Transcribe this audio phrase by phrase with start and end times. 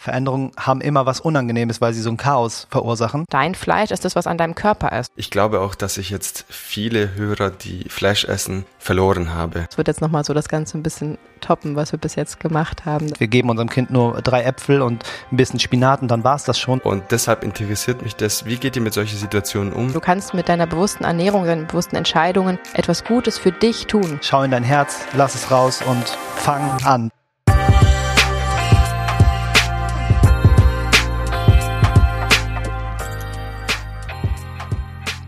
[0.00, 3.26] Veränderungen haben immer was Unangenehmes, weil sie so ein Chaos verursachen.
[3.28, 5.12] Dein Fleisch ist das, was an deinem Körper ist.
[5.14, 9.66] Ich glaube auch, dass ich jetzt viele Hörer, die Fleisch essen, verloren habe.
[9.70, 12.86] Es wird jetzt nochmal so das Ganze ein bisschen toppen, was wir bis jetzt gemacht
[12.86, 13.12] haben.
[13.18, 16.44] Wir geben unserem Kind nur drei Äpfel und ein bisschen Spinat und dann war es
[16.44, 16.80] das schon.
[16.80, 19.92] Und deshalb interessiert mich das, wie geht ihr mit solchen Situationen um?
[19.92, 24.18] Du kannst mit deiner bewussten Ernährung, deinen bewussten Entscheidungen etwas Gutes für dich tun.
[24.22, 27.10] Schau in dein Herz, lass es raus und fang an.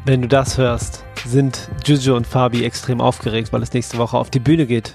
[0.05, 4.30] Wenn du das hörst, sind Juju und Fabi extrem aufgeregt, weil es nächste Woche auf
[4.30, 4.95] die Bühne geht.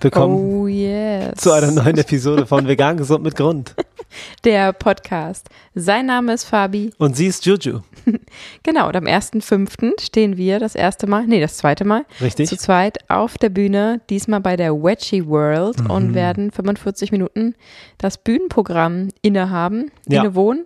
[0.00, 1.36] Willkommen oh yes.
[1.36, 3.74] zu einer neuen Episode von Vegan Gesund mit Grund.
[4.44, 5.48] Der Podcast.
[5.74, 6.92] Sein Name ist Fabi.
[6.98, 7.80] Und sie ist Juju.
[8.62, 10.00] genau, und am 1.5.
[10.00, 12.48] stehen wir das erste Mal, nee, das zweite Mal, Richtig.
[12.48, 15.90] zu zweit auf der Bühne, diesmal bei der Wedgie World Mhm.
[15.90, 17.54] und werden 45 Minuten
[17.98, 20.22] das Bühnenprogramm innehaben, Ja.
[20.22, 20.64] innewohnen.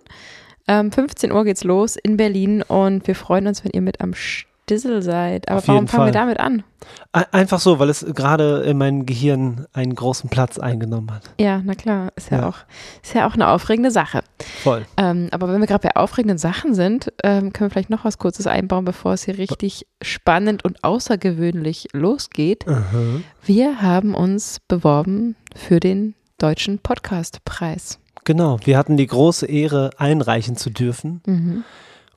[0.69, 4.13] Ähm, 15 Uhr geht's los in Berlin und wir freuen uns, wenn ihr mit am
[4.13, 5.49] Stissel seid.
[5.49, 6.21] Aber Auf warum fangen wir Fall.
[6.21, 6.61] damit an?
[7.11, 11.23] Ein- Einfach so, weil es gerade in meinem Gehirn einen großen Platz eingenommen hat.
[11.39, 12.49] Ja, na klar, ist ja, Ja.
[12.49, 12.57] Auch,
[13.01, 14.21] ist ja auch eine aufregende Sache.
[14.63, 14.85] Voll.
[14.97, 18.19] Ähm, aber wenn wir gerade bei aufregenden Sachen sind, ähm, können wir vielleicht noch was
[18.19, 22.67] Kurzes einbauen, bevor es hier richtig spannend und außergewöhnlich losgeht.
[22.67, 23.21] Aha.
[23.43, 27.99] Wir haben uns beworben für den Deutschen Podcastpreis.
[28.25, 31.63] Genau, wir hatten die große Ehre, einreichen zu dürfen Mhm.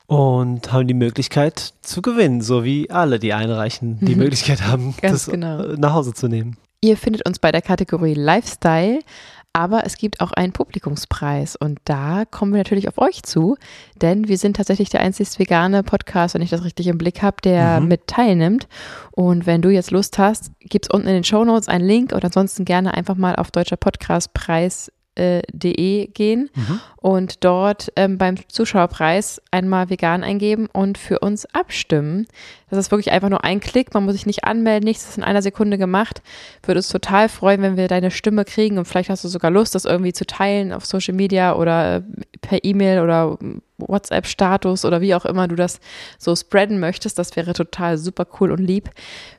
[0.07, 4.21] und haben die Möglichkeit zu gewinnen, so wie alle, die einreichen, die Mhm.
[4.23, 5.63] Möglichkeit haben, Ganz das genau.
[5.63, 6.57] äh, nach Hause zu nehmen.
[6.81, 8.99] Ihr findet uns bei der Kategorie Lifestyle,
[9.53, 13.55] aber es gibt auch einen Publikumspreis und da kommen wir natürlich auf euch zu,
[14.01, 17.37] denn wir sind tatsächlich der einzig vegane Podcast, wenn ich das richtig im Blick habe,
[17.43, 17.87] der Mhm.
[17.87, 18.67] mit teilnimmt.
[19.11, 22.25] Und wenn du jetzt Lust hast, gibt es unten in den Shownotes einen Link oder
[22.25, 26.79] ansonsten gerne einfach mal auf deutscherpodcastpreis.de gehen Mhm.
[26.97, 32.25] und dort ähm, beim Zuschauerpreis einmal vegan eingeben und für uns abstimmen.
[32.69, 35.23] Das ist wirklich einfach nur ein Klick, man muss sich nicht anmelden, nichts ist in
[35.23, 36.23] einer Sekunde gemacht.
[36.63, 39.75] Würde uns total freuen, wenn wir deine Stimme kriegen und vielleicht hast du sogar Lust,
[39.75, 42.01] das irgendwie zu teilen auf Social Media oder äh,
[42.41, 43.37] per E-Mail oder
[43.77, 45.79] WhatsApp-Status oder wie auch immer du das
[46.17, 47.19] so spreaden möchtest.
[47.19, 48.89] Das wäre total super cool und lieb.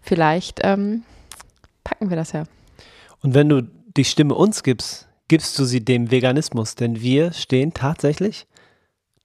[0.03, 1.03] Vielleicht ähm,
[1.83, 2.45] packen wir das ja.
[3.23, 3.63] Und wenn du
[3.97, 8.47] die Stimme uns gibst, gibst du sie dem Veganismus, denn wir stehen tatsächlich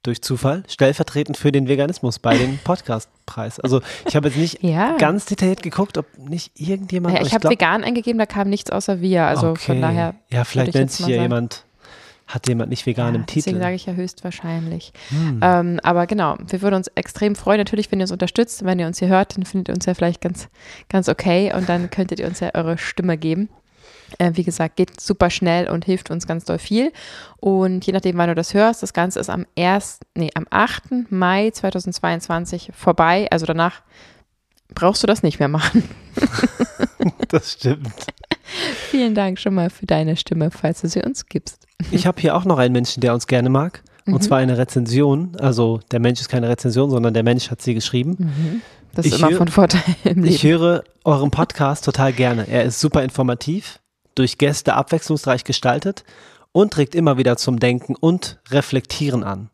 [0.02, 3.60] durch Zufall stellvertretend für den Veganismus bei dem Podcastpreis.
[3.60, 4.96] Also ich habe jetzt nicht Ja.
[4.98, 7.18] ganz detailliert geguckt, ob nicht irgendjemand.
[7.18, 9.26] Aber ich habe vegan eingegeben, da kam nichts außer wir.
[9.26, 9.60] Also okay.
[9.74, 10.16] von daher.
[10.32, 11.66] Ja, vielleicht ich nennt sich ja sagen- jemand,
[12.28, 13.40] hat jemand nicht vegan Ja, im Titel.
[13.46, 14.94] Deswegen sage ich ja höchstwahrscheinlich.
[15.10, 15.40] Hm.
[15.44, 18.64] Ähm, aber genau, wir würden uns extrem freuen, natürlich, wenn ihr uns unterstützt.
[18.64, 20.48] Wenn ihr uns hier hört, dann findet ihr uns ja vielleicht ganz,
[20.90, 23.50] ganz okay und dann könntet ihr uns ja eure Stimme geben.
[24.18, 26.92] Äh, wie gesagt, geht super schnell und hilft uns ganz doll viel.
[27.38, 31.12] Und je nachdem, wann du das hörst, das Ganze ist am 1., nee, am 8.
[31.12, 33.28] Mai 2022 vorbei.
[33.32, 33.82] Also danach
[34.74, 35.84] brauchst du das nicht mehr machen.
[37.30, 37.94] Das stimmt.
[38.90, 41.66] Vielen Dank schon mal für deine Stimme, falls du sie uns gibst.
[41.92, 43.84] Ich habe hier auch noch einen Menschen, der uns gerne mag.
[44.06, 44.22] Und Mhm.
[44.22, 45.36] zwar eine Rezension.
[45.40, 48.62] Also der Mensch ist keine Rezension, sondern der Mensch hat sie geschrieben.
[48.96, 50.58] Das ist Ich immer von Vorteil im Ich Leben.
[50.60, 52.48] höre euren Podcast total gerne.
[52.50, 53.80] Er ist super informativ,
[54.20, 56.04] durch Gäste abwechslungsreich gestaltet
[56.52, 59.50] und regt immer wieder zum Denken und Reflektieren an.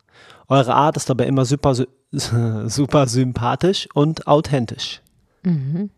[0.48, 1.76] Eure Art ist dabei immer super,
[2.12, 5.02] super sympathisch und authentisch.
[5.44, 5.90] Mhm.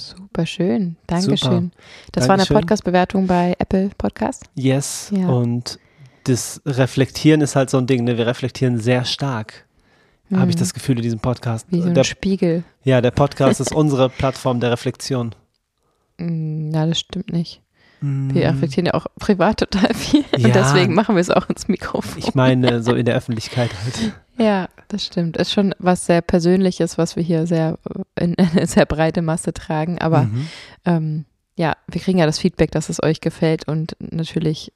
[0.00, 0.96] Super schön.
[1.06, 1.36] Dankeschön.
[1.36, 1.70] Super.
[2.12, 2.56] Das war eine Dankeschön.
[2.56, 4.44] Podcast-Bewertung bei Apple Podcast.
[4.54, 5.10] Yes.
[5.12, 5.28] Ja.
[5.28, 5.78] Und
[6.24, 8.02] das Reflektieren ist halt so ein Ding.
[8.04, 8.18] Ne?
[8.18, 9.66] Wir reflektieren sehr stark.
[10.32, 10.60] Habe ich Mhm.
[10.60, 11.66] das Gefühl in diesem Podcast.
[11.70, 12.64] Wie so ein der, Spiegel.
[12.82, 15.34] ja, der Podcast ist unsere Plattform der Reflexion.
[16.18, 17.60] Mm, Na, das stimmt nicht.
[18.32, 20.24] Wir reflektieren ja auch privat total viel.
[20.36, 20.46] Ja.
[20.46, 22.18] Und deswegen machen wir es auch ins Mikrofon.
[22.18, 24.12] Ich meine, so in der Öffentlichkeit halt.
[24.38, 25.36] ja, das stimmt.
[25.36, 27.78] Ist schon was sehr Persönliches, was wir hier sehr
[28.18, 29.98] in eine sehr breite Masse tragen.
[30.00, 30.48] Aber Mhm.
[30.84, 31.24] ähm,
[31.56, 33.68] ja, wir kriegen ja das Feedback, dass es euch gefällt.
[33.68, 34.72] Und natürlich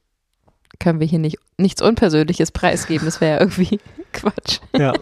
[0.78, 3.04] können wir hier nicht nichts Unpersönliches preisgeben.
[3.04, 3.81] Das wäre ja irgendwie
[4.13, 4.60] Quatsch.
[4.77, 4.92] Ja,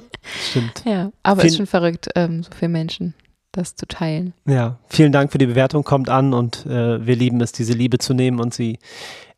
[0.50, 0.82] stimmt.
[0.86, 3.14] Ja, aber Vielen- ist schon verrückt, ähm, so viele Menschen
[3.56, 4.32] das zu teilen.
[4.46, 5.84] Ja, vielen Dank für die Bewertung.
[5.84, 8.78] Kommt an und äh, wir lieben es, diese Liebe zu nehmen und sie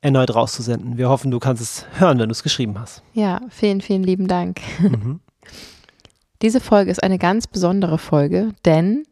[0.01, 0.97] erneut rauszusenden.
[0.97, 3.03] Wir hoffen, du kannst es hören, wenn du es geschrieben hast.
[3.15, 4.61] Ja, vielen, vielen lieben Dank.
[4.81, 5.21] Mhm.
[6.43, 9.05] Diese Folge ist eine ganz besondere Folge, denn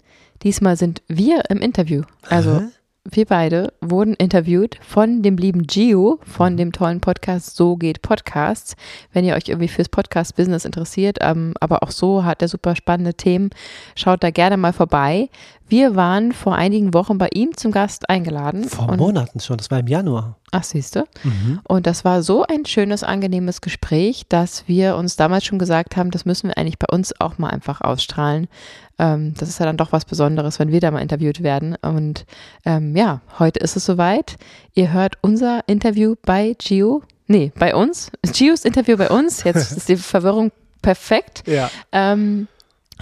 [0.44, 2.02] diesmal sind wir im Interview.
[2.28, 2.62] Also?
[3.10, 8.74] Wir beide wurden interviewt von dem lieben Gio von dem tollen Podcast So geht Podcasts.
[9.12, 13.14] Wenn ihr euch irgendwie fürs Podcast-Business interessiert, ähm, aber auch so hat er super spannende
[13.14, 13.50] Themen,
[13.94, 15.28] schaut da gerne mal vorbei.
[15.68, 18.64] Wir waren vor einigen Wochen bei ihm zum Gast eingeladen.
[18.64, 20.36] Vor Monaten schon, das war im Januar.
[20.52, 21.04] Ach, siehst du.
[21.24, 21.60] Mhm.
[21.64, 26.12] Und das war so ein schönes, angenehmes Gespräch, dass wir uns damals schon gesagt haben,
[26.12, 28.46] das müssen wir eigentlich bei uns auch mal einfach ausstrahlen.
[28.98, 31.76] Ähm, das ist ja dann doch was Besonderes, wenn wir da mal interviewt werden.
[31.82, 32.26] Und
[32.64, 34.36] ähm, ja, heute ist es soweit.
[34.74, 37.02] Ihr hört unser Interview bei Gio.
[37.26, 38.10] Nee, bei uns.
[38.32, 39.44] Gios Interview bei uns.
[39.44, 40.52] Jetzt ist die Verwirrung
[40.82, 41.42] perfekt.
[41.46, 41.70] Ja.
[41.92, 42.48] Ähm,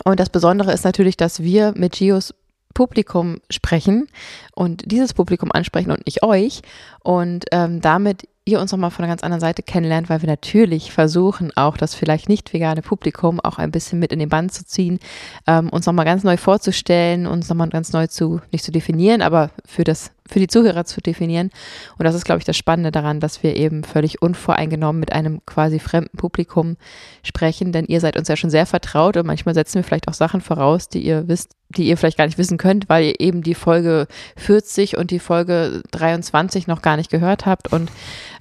[0.05, 2.35] und das Besondere ist natürlich, dass wir mit Gios
[2.75, 4.09] Publikum sprechen
[4.53, 6.63] und dieses Publikum ansprechen und nicht euch.
[7.03, 10.93] Und ähm, damit ihr uns nochmal von einer ganz anderen Seite kennenlernt, weil wir natürlich
[10.93, 14.67] versuchen, auch das vielleicht nicht vegane Publikum auch ein bisschen mit in den Band zu
[14.67, 14.99] ziehen,
[15.47, 19.51] ähm, uns nochmal ganz neu vorzustellen, uns nochmal ganz neu zu, nicht zu definieren, aber
[19.65, 21.51] für das für die Zuhörer zu definieren.
[21.99, 25.45] Und das ist, glaube ich, das Spannende daran, dass wir eben völlig unvoreingenommen mit einem
[25.45, 26.77] quasi fremden Publikum
[27.23, 30.15] sprechen, denn ihr seid uns ja schon sehr vertraut und manchmal setzen wir vielleicht auch
[30.15, 33.43] Sachen voraus, die ihr wisst, die ihr vielleicht gar nicht wissen könnt, weil ihr eben
[33.43, 34.07] die Folge
[34.37, 37.71] 40 und die Folge 23 noch gar nicht gehört habt.
[37.73, 37.91] Und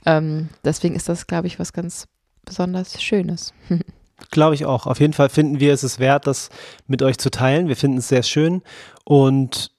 [0.05, 2.07] ähm, deswegen ist das, glaube ich, was ganz
[2.45, 3.53] besonders Schönes.
[4.31, 4.87] Glaube ich auch.
[4.87, 6.49] Auf jeden Fall finden wir es ist wert, das
[6.87, 7.67] mit euch zu teilen.
[7.67, 8.61] Wir finden es sehr schön.
[9.03, 9.71] Und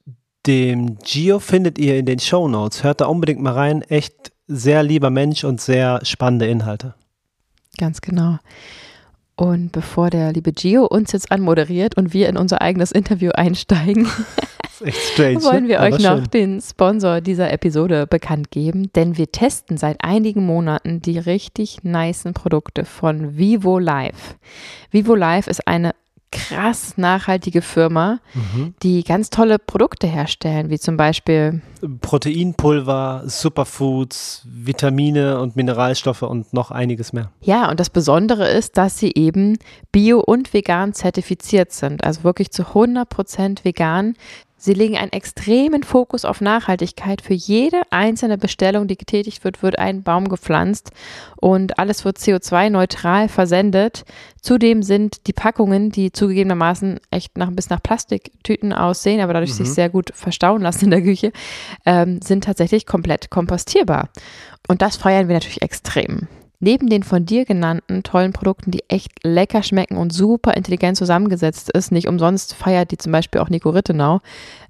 [0.46, 2.85] dem Gio findet ihr in den Show Notes.
[2.85, 3.82] Hört da unbedingt mal rein.
[3.82, 6.94] Echt sehr lieber Mensch und sehr spannende Inhalte.
[7.79, 8.38] Ganz genau.
[9.37, 14.06] Und bevor der liebe Gio uns jetzt anmoderiert und wir in unser eigenes Interview einsteigen,
[14.91, 15.43] strange.
[15.43, 15.87] wollen wir ne?
[15.87, 16.31] euch noch schön.
[16.31, 22.32] den Sponsor dieser Episode bekannt geben, denn wir testen seit einigen Monaten die richtig nicen
[22.32, 24.37] Produkte von Vivo Life.
[24.93, 25.94] Vivo Life ist eine
[26.35, 28.75] krass nachhaltige Firma, Mhm.
[28.83, 31.63] die ganz tolle Produkte herstellen, wie zum Beispiel
[32.01, 37.31] Proteinpulver, Superfoods, Vitamine und Mineralstoffe und noch einiges mehr.
[37.41, 39.59] Ja, und das Besondere ist, dass sie eben
[39.93, 44.15] bio und vegan zertifiziert sind, also wirklich zu 100% vegan.
[44.64, 47.20] Sie legen einen extremen Fokus auf Nachhaltigkeit.
[47.20, 50.90] Für jede einzelne Bestellung, die getätigt wird, wird ein Baum gepflanzt
[51.37, 54.06] und alles wird CO2-neutral versendet.
[54.40, 59.69] Zudem sind die Packungen, die zugegebenermaßen echt nach, bis nach Plastiktüten aussehen, aber dadurch sich
[59.69, 61.32] sehr gut verstauen lassen in der Küche,
[61.84, 64.08] ähm, sind tatsächlich komplett kompostierbar.
[64.66, 66.26] Und das feiern wir natürlich extrem.
[66.64, 71.69] Neben den von dir genannten tollen Produkten, die echt lecker schmecken und super intelligent zusammengesetzt
[71.69, 74.20] ist, nicht umsonst feiert die zum Beispiel auch Nico Rittenau,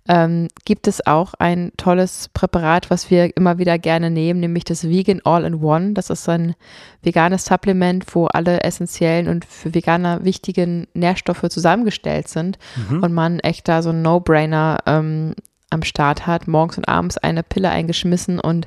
[0.08, 4.88] ähm, gibt es auch ein tolles Präparat, was wir immer wieder gerne nehmen, nämlich das
[4.88, 5.92] Vegan All-in-One.
[5.92, 6.56] Das ist ein
[7.04, 12.58] veganes Supplement, wo alle essentiellen und für Veganer wichtigen Nährstoffe zusammengestellt sind
[13.02, 15.36] und man echt da so einen No-Brainer ähm,
[15.70, 18.66] am Start hat, morgens und abends eine Pille eingeschmissen und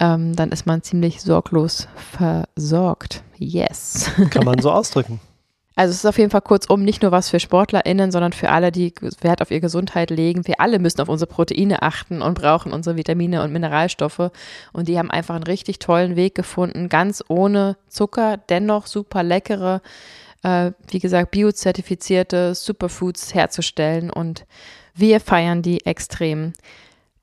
[0.00, 3.22] ähm, dann ist man ziemlich sorglos versorgt.
[3.36, 4.10] Yes.
[4.30, 5.20] Kann man so ausdrücken.
[5.78, 8.72] Also es ist auf jeden Fall kurzum nicht nur was für SportlerInnen, sondern für alle,
[8.72, 10.44] die Wert auf ihre Gesundheit legen.
[10.44, 14.32] Wir alle müssen auf unsere Proteine achten und brauchen unsere Vitamine und Mineralstoffe.
[14.72, 19.80] Und die haben einfach einen richtig tollen Weg gefunden, ganz ohne Zucker, dennoch super leckere,
[20.42, 24.10] äh, wie gesagt, biozertifizierte Superfoods herzustellen.
[24.10, 24.46] Und
[24.94, 26.54] wir feiern die extrem.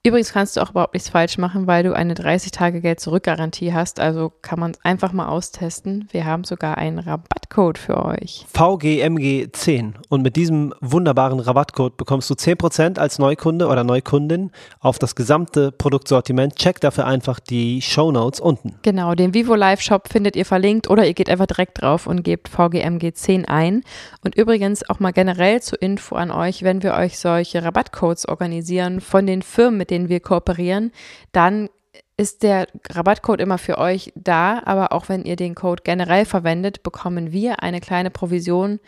[0.06, 4.00] Übrigens kannst du auch überhaupt nichts falsch machen, weil du eine 30-Tage-Geld-Zurück-Garantie hast.
[4.00, 6.08] Also kann man es einfach mal austesten.
[6.12, 8.46] Wir haben sogar einen Rabattcode für euch.
[8.54, 9.94] VGMG10.
[10.10, 15.72] Und mit diesem wunderbaren Rabattcode bekommst du 10% als Neukunde oder Neukundin auf das gesamte
[15.72, 16.56] Produktsortiment.
[16.56, 18.76] Check dafür einfach die Shownotes unten.
[18.84, 22.22] Genau, den Vivo Live Shop findet ihr verlinkt oder ihr geht einfach direkt drauf und
[22.22, 23.82] gebt VGMG10 ein.
[24.24, 29.02] Und übrigens auch mal generell zur Info an euch, wenn wir euch solche Rabattcodes organisieren
[29.02, 30.92] von den Firmen, mit denen wir kooperieren,
[31.32, 31.70] dann
[32.18, 36.84] ist der Rabattcode immer für euch da, aber auch wenn ihr den Code generell verwendet,
[36.84, 38.80] bekommen wir eine kleine Provision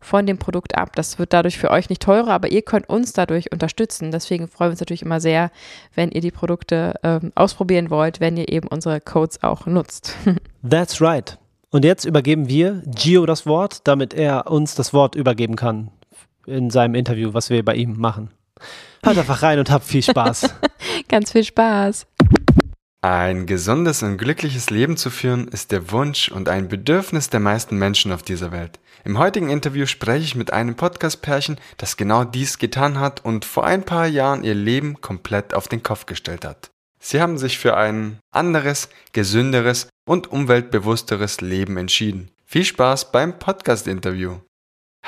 [0.00, 0.94] von dem Produkt ab.
[0.94, 4.12] Das wird dadurch für euch nicht teurer, aber ihr könnt uns dadurch unterstützen.
[4.12, 5.50] Deswegen freuen wir uns natürlich immer sehr,
[5.94, 10.14] wenn ihr die Produkte ähm, ausprobieren wollt, wenn ihr eben unsere Codes auch nutzt.
[10.68, 11.38] That's right.
[11.70, 15.90] Und jetzt übergeben wir Gio das Wort, damit er uns das Wort übergeben kann
[16.46, 18.30] in seinem Interview, was wir bei ihm machen.
[19.02, 20.54] Hört einfach rein und habt viel Spaß.
[21.08, 22.06] Ganz viel Spaß.
[23.02, 27.76] Ein gesundes und glückliches Leben zu führen ist der Wunsch und ein Bedürfnis der meisten
[27.78, 28.80] Menschen auf dieser Welt.
[29.04, 33.64] Im heutigen Interview spreche ich mit einem Podcast-Pärchen, das genau dies getan hat und vor
[33.64, 36.72] ein paar Jahren ihr Leben komplett auf den Kopf gestellt hat.
[36.98, 42.32] Sie haben sich für ein anderes, gesünderes und umweltbewussteres Leben entschieden.
[42.44, 44.38] Viel Spaß beim Podcast-Interview.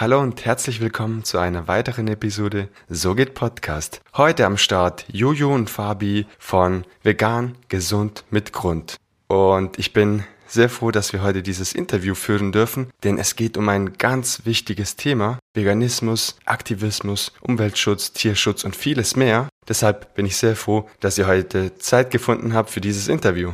[0.00, 4.00] Hallo und herzlich willkommen zu einer weiteren Episode So geht Podcast.
[4.16, 8.94] Heute am Start Jojo und Fabi von Vegan Gesund mit Grund.
[9.26, 13.56] Und ich bin sehr froh, dass wir heute dieses Interview führen dürfen, denn es geht
[13.56, 15.40] um ein ganz wichtiges Thema.
[15.54, 19.48] Veganismus, Aktivismus, Umweltschutz, Tierschutz und vieles mehr.
[19.68, 23.50] Deshalb bin ich sehr froh, dass ihr heute Zeit gefunden habt für dieses Interview.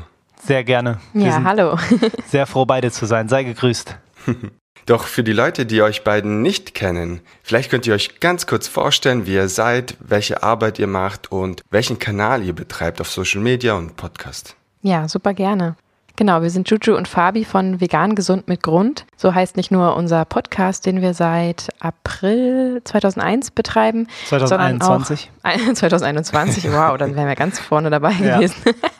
[0.46, 1.00] Sehr gerne.
[1.14, 1.78] Wir Ja, sind hallo.
[2.26, 3.30] sehr froh, beide zu sein.
[3.30, 3.96] Sei gegrüßt.
[4.86, 8.68] Doch für die Leute, die euch beiden nicht kennen, vielleicht könnt ihr euch ganz kurz
[8.68, 13.40] vorstellen, wie ihr seid, welche Arbeit ihr macht und welchen Kanal ihr betreibt auf Social
[13.40, 14.56] Media und Podcast.
[14.82, 15.76] Ja, super gerne.
[16.16, 19.04] Genau, wir sind Juju und Fabi von Vegan Gesund mit Grund.
[19.16, 25.30] So heißt nicht nur unser Podcast, den wir seit April 2001 betreiben, 2021.
[25.42, 26.64] sondern auch 2021.
[26.72, 28.36] Wow, dann wären wir ganz vorne dabei Ja.
[28.36, 28.54] gewesen.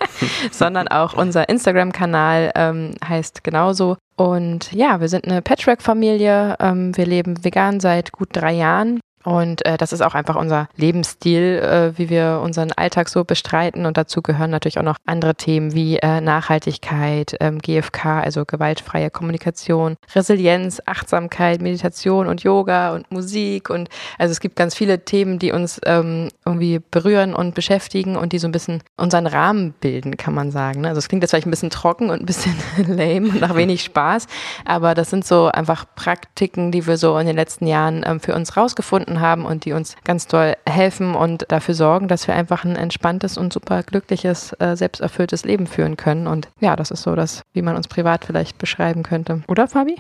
[0.51, 3.97] sondern auch unser Instagram-Kanal ähm, heißt genauso.
[4.17, 6.57] Und ja, wir sind eine Patchwork-Familie.
[6.61, 9.01] Ähm, wir leben vegan seit gut drei Jahren.
[9.25, 13.87] Und äh, das ist auch einfach unser Lebensstil, äh, wie wir unseren Alltag so bestreiten.
[13.87, 19.11] Und dazu gehören natürlich auch noch andere Themen wie äh, Nachhaltigkeit, ähm, GFK, also gewaltfreie
[19.11, 23.71] Kommunikation, Resilienz, Achtsamkeit, Meditation und Yoga und Musik.
[23.71, 23.89] Und
[24.19, 28.39] also es gibt ganz viele Themen, die uns ähm, irgendwie berühren und beschäftigen und die
[28.39, 30.83] so ein bisschen unseren Rahmen bilden, kann man sagen.
[30.83, 30.89] ne?
[30.89, 32.55] Also es klingt jetzt vielleicht ein bisschen trocken und ein bisschen
[32.87, 34.27] lame und nach wenig Spaß,
[34.65, 38.35] aber das sind so einfach Praktiken, die wir so in den letzten Jahren ähm, für
[38.35, 42.65] uns rausgefunden haben und die uns ganz doll helfen und dafür sorgen, dass wir einfach
[42.65, 46.27] ein entspanntes und super glückliches, äh, selbsterfülltes Leben führen können.
[46.27, 49.43] Und ja, das ist so das, wie man uns privat vielleicht beschreiben könnte.
[49.49, 49.97] Oder, Fabi?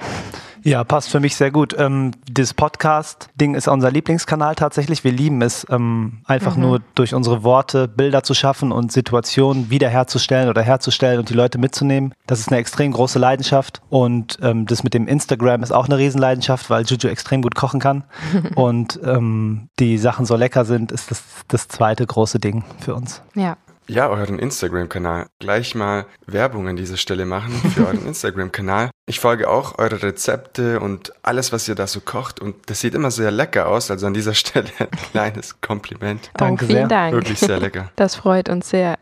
[0.65, 1.77] Ja, passt für mich sehr gut.
[1.79, 5.05] Ähm, das Podcast-Ding ist unser Lieblingskanal tatsächlich.
[5.05, 10.49] Wir lieben es, ähm, einfach nur durch unsere Worte Bilder zu schaffen und Situationen wiederherzustellen
[10.49, 12.15] oder herzustellen und die Leute mitzunehmen.
[12.27, 13.83] Das ist eine extrem große Leidenschaft.
[13.91, 17.79] Und ähm, das mit dem Instagram ist auch eine Riesenleidenschaft, weil Juju extrem gut kochen
[17.79, 18.05] kann.
[18.55, 23.21] und ähm, die Sachen so lecker sind, ist das das zweite große Ding für uns.
[23.35, 23.59] Ja.
[23.87, 25.27] Ja, euren Instagram-Kanal.
[25.41, 28.91] Gleich mal Werbung an dieser Stelle machen für euren Instagram-Kanal.
[29.07, 32.41] Ich folge auch eure Rezepte und alles, was ihr da so kocht.
[32.41, 33.91] Und das sieht immer sehr lecker aus.
[33.91, 36.31] Also an dieser Stelle ein kleines Kompliment.
[36.37, 36.89] Danke oh, vielen sehr.
[36.89, 37.15] Dank.
[37.15, 37.91] Wirklich sehr lecker.
[37.97, 38.99] Das freut uns sehr.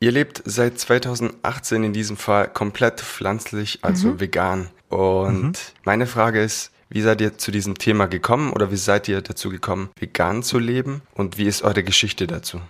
[0.00, 4.68] Ihr lebt seit 2018 in diesem Fall komplett pflanzlich, also vegan.
[4.88, 9.20] Und meine Frage ist, wie seid ihr zu diesem Thema gekommen oder wie seid ihr
[9.20, 11.02] dazu gekommen, vegan zu leben?
[11.14, 12.60] Und wie ist eure Geschichte dazu?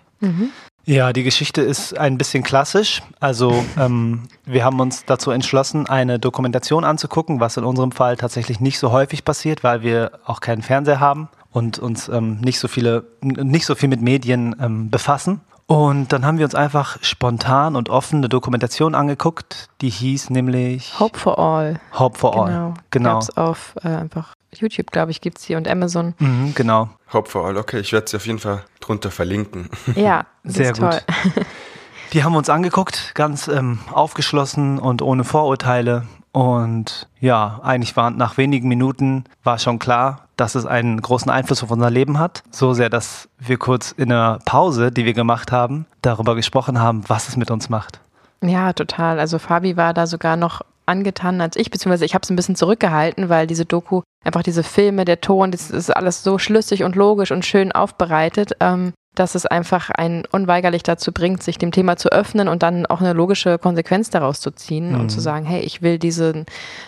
[0.89, 3.03] Ja, die Geschichte ist ein bisschen klassisch.
[3.19, 8.61] Also ähm, wir haben uns dazu entschlossen, eine Dokumentation anzugucken, was in unserem Fall tatsächlich
[8.61, 12.69] nicht so häufig passiert, weil wir auch keinen Fernseher haben und uns ähm, nicht so
[12.69, 15.41] viele, nicht so viel mit Medien ähm, befassen.
[15.67, 21.01] Und dann haben wir uns einfach spontan und offen eine Dokumentation angeguckt, die hieß nämlich
[21.01, 21.81] Hope for All.
[21.99, 22.47] Hope for All.
[22.47, 22.75] Genau.
[22.93, 23.13] Genau.
[23.15, 26.15] Gab's auf äh, einfach YouTube, glaube ich, gibt's hier und Amazon.
[26.19, 26.89] Mhm, genau.
[27.13, 29.69] Hope for All, okay, ich werde sie auf jeden Fall drunter verlinken.
[29.95, 30.91] Ja, Sehr ist toll.
[31.25, 31.47] gut.
[32.13, 36.05] Die haben wir uns angeguckt, ganz ähm, aufgeschlossen und ohne Vorurteile.
[36.33, 41.63] Und ja, eigentlich war nach wenigen Minuten war schon klar, dass es einen großen Einfluss
[41.63, 42.43] auf unser Leben hat.
[42.51, 47.03] So sehr, dass wir kurz in einer Pause, die wir gemacht haben, darüber gesprochen haben,
[47.09, 48.01] was es mit uns macht.
[48.43, 49.19] Ja, total.
[49.19, 52.57] Also Fabi war da sogar noch angetan als ich, beziehungsweise ich habe es ein bisschen
[52.57, 56.97] zurückgehalten, weil diese Doku, einfach diese Filme, der Ton, das ist alles so schlüssig und
[56.97, 61.97] logisch und schön aufbereitet, ähm, dass es einfach einen unweigerlich dazu bringt, sich dem Thema
[61.97, 65.63] zu öffnen und dann auch eine logische Konsequenz daraus zu ziehen und zu sagen, hey,
[65.63, 66.45] ich will diesen,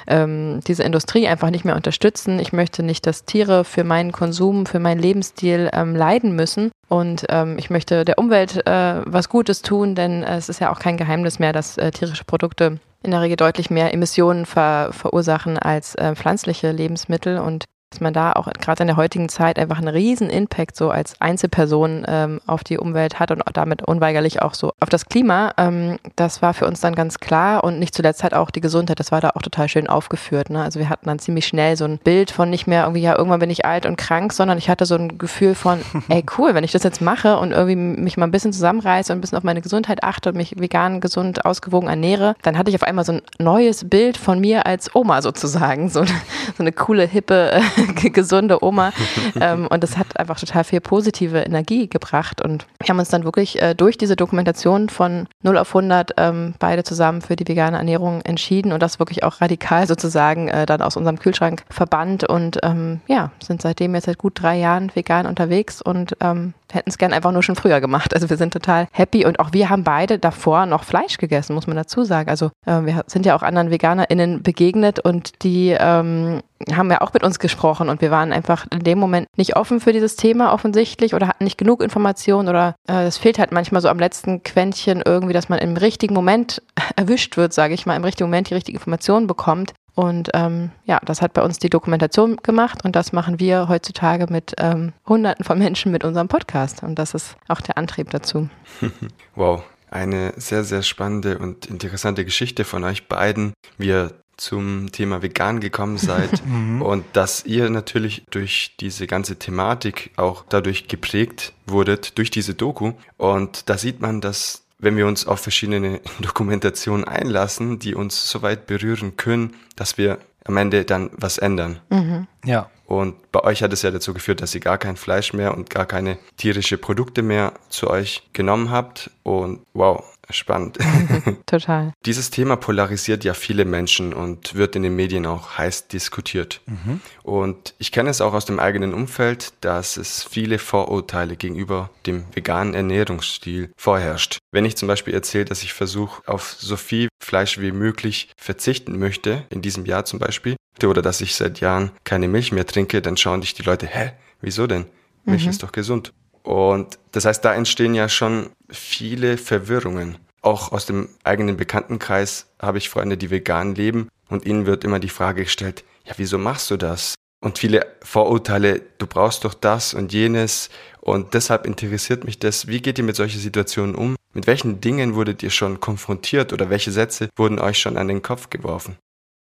[0.06, 2.38] ähm, diese Industrie einfach nicht mehr unterstützen.
[2.38, 6.70] Ich möchte nicht, dass Tiere für meinen Konsum, für meinen Lebensstil ähm, leiden müssen.
[6.88, 10.70] Und ähm, ich möchte der Umwelt äh, was Gutes tun, denn äh, es ist ja
[10.70, 14.90] auch kein Geheimnis mehr, dass äh, tierische Produkte in der Regel deutlich mehr Emissionen ver
[14.92, 17.38] verursachen als äh, pflanzliche Lebensmittel.
[17.38, 20.90] Und dass man da auch gerade in der heutigen Zeit einfach einen riesen Impact so
[20.90, 25.52] als Einzelperson ähm, auf die Umwelt hat und damit unweigerlich auch so auf das Klima.
[25.56, 29.00] Ähm, das war für uns dann ganz klar und nicht zuletzt halt auch die Gesundheit.
[29.00, 30.50] Das war da auch total schön aufgeführt.
[30.50, 30.62] Ne?
[30.62, 33.40] Also wir hatten dann ziemlich schnell so ein Bild von nicht mehr irgendwie, ja, irgendwann
[33.40, 36.64] bin ich alt und krank, sondern ich hatte so ein Gefühl von, ey cool, wenn
[36.64, 39.44] ich das jetzt mache und irgendwie mich mal ein bisschen zusammenreiße und ein bisschen auf
[39.44, 43.12] meine Gesundheit achte und mich vegan, gesund, ausgewogen ernähre, dann hatte ich auf einmal so
[43.12, 45.88] ein neues Bild von mir als Oma sozusagen.
[45.88, 46.12] So, so
[46.58, 47.62] eine coole, hippe, äh,
[48.12, 48.92] gesunde Oma.
[49.40, 52.42] ähm, und das hat einfach total viel positive Energie gebracht.
[52.42, 56.54] Und wir haben uns dann wirklich äh, durch diese Dokumentation von 0 auf 100 ähm,
[56.58, 60.82] beide zusammen für die vegane Ernährung entschieden und das wirklich auch radikal sozusagen äh, dann
[60.82, 65.26] aus unserem Kühlschrank verbannt und ähm, ja, sind seitdem jetzt seit gut drei Jahren vegan
[65.26, 68.14] unterwegs und ähm, hätten es gern einfach nur schon früher gemacht.
[68.14, 71.66] Also wir sind total happy und auch wir haben beide davor noch Fleisch gegessen, muss
[71.66, 72.28] man dazu sagen.
[72.28, 77.12] Also äh, wir sind ja auch anderen VeganerInnen begegnet und die ähm, haben ja auch
[77.12, 80.52] mit uns gesprochen und wir waren einfach in dem Moment nicht offen für dieses Thema
[80.52, 84.42] offensichtlich oder hatten nicht genug Informationen oder äh, es fehlt halt manchmal so am letzten
[84.42, 86.62] Quäntchen irgendwie, dass man im richtigen Moment
[86.96, 89.72] erwischt wird, sage ich mal, im richtigen Moment die richtige Information bekommt.
[89.94, 94.32] Und ähm, ja, das hat bei uns die Dokumentation gemacht und das machen wir heutzutage
[94.32, 96.84] mit ähm, Hunderten von Menschen mit unserem Podcast.
[96.84, 98.48] Und das ist auch der Antrieb dazu.
[99.34, 105.20] wow, eine sehr, sehr spannende und interessante Geschichte von euch beiden, wie ihr zum Thema
[105.20, 106.80] vegan gekommen seid mhm.
[106.80, 112.92] und dass ihr natürlich durch diese ganze Thematik auch dadurch geprägt wurdet, durch diese Doku.
[113.18, 118.42] Und da sieht man, dass wenn wir uns auf verschiedene Dokumentationen einlassen, die uns so
[118.42, 121.80] weit berühren können, dass wir am Ende dann was ändern.
[121.90, 122.26] Mhm.
[122.44, 122.70] Ja.
[122.86, 125.68] Und bei euch hat es ja dazu geführt, dass ihr gar kein Fleisch mehr und
[125.68, 129.10] gar keine tierische Produkte mehr zu euch genommen habt.
[129.24, 130.78] Und wow, spannend.
[131.46, 131.92] Total.
[132.04, 136.60] Dieses Thema polarisiert ja viele Menschen und wird in den Medien auch heiß diskutiert.
[136.66, 137.00] Mhm.
[137.22, 142.24] Und ich kenne es auch aus dem eigenen Umfeld, dass es viele Vorurteile gegenüber dem
[142.34, 144.38] veganen Ernährungsstil vorherrscht.
[144.52, 148.98] Wenn ich zum Beispiel erzähle, dass ich versuche, auf so viel Fleisch wie möglich verzichten
[148.98, 153.02] möchte, in diesem Jahr zum Beispiel, oder dass ich seit Jahren keine Milch mehr trinke,
[153.02, 154.86] dann schauen dich die Leute, hä, wieso denn?
[155.24, 155.50] Milch mhm.
[155.50, 156.12] ist doch gesund.
[156.48, 160.16] Und das heißt, da entstehen ja schon viele Verwirrungen.
[160.40, 164.98] Auch aus dem eigenen Bekanntenkreis habe ich Freunde, die vegan leben und ihnen wird immer
[164.98, 167.16] die Frage gestellt, ja, wieso machst du das?
[167.44, 170.70] Und viele Vorurteile, du brauchst doch das und jenes.
[171.02, 174.16] Und deshalb interessiert mich das, wie geht ihr mit solchen Situationen um?
[174.32, 178.22] Mit welchen Dingen wurdet ihr schon konfrontiert oder welche Sätze wurden euch schon an den
[178.22, 178.96] Kopf geworfen?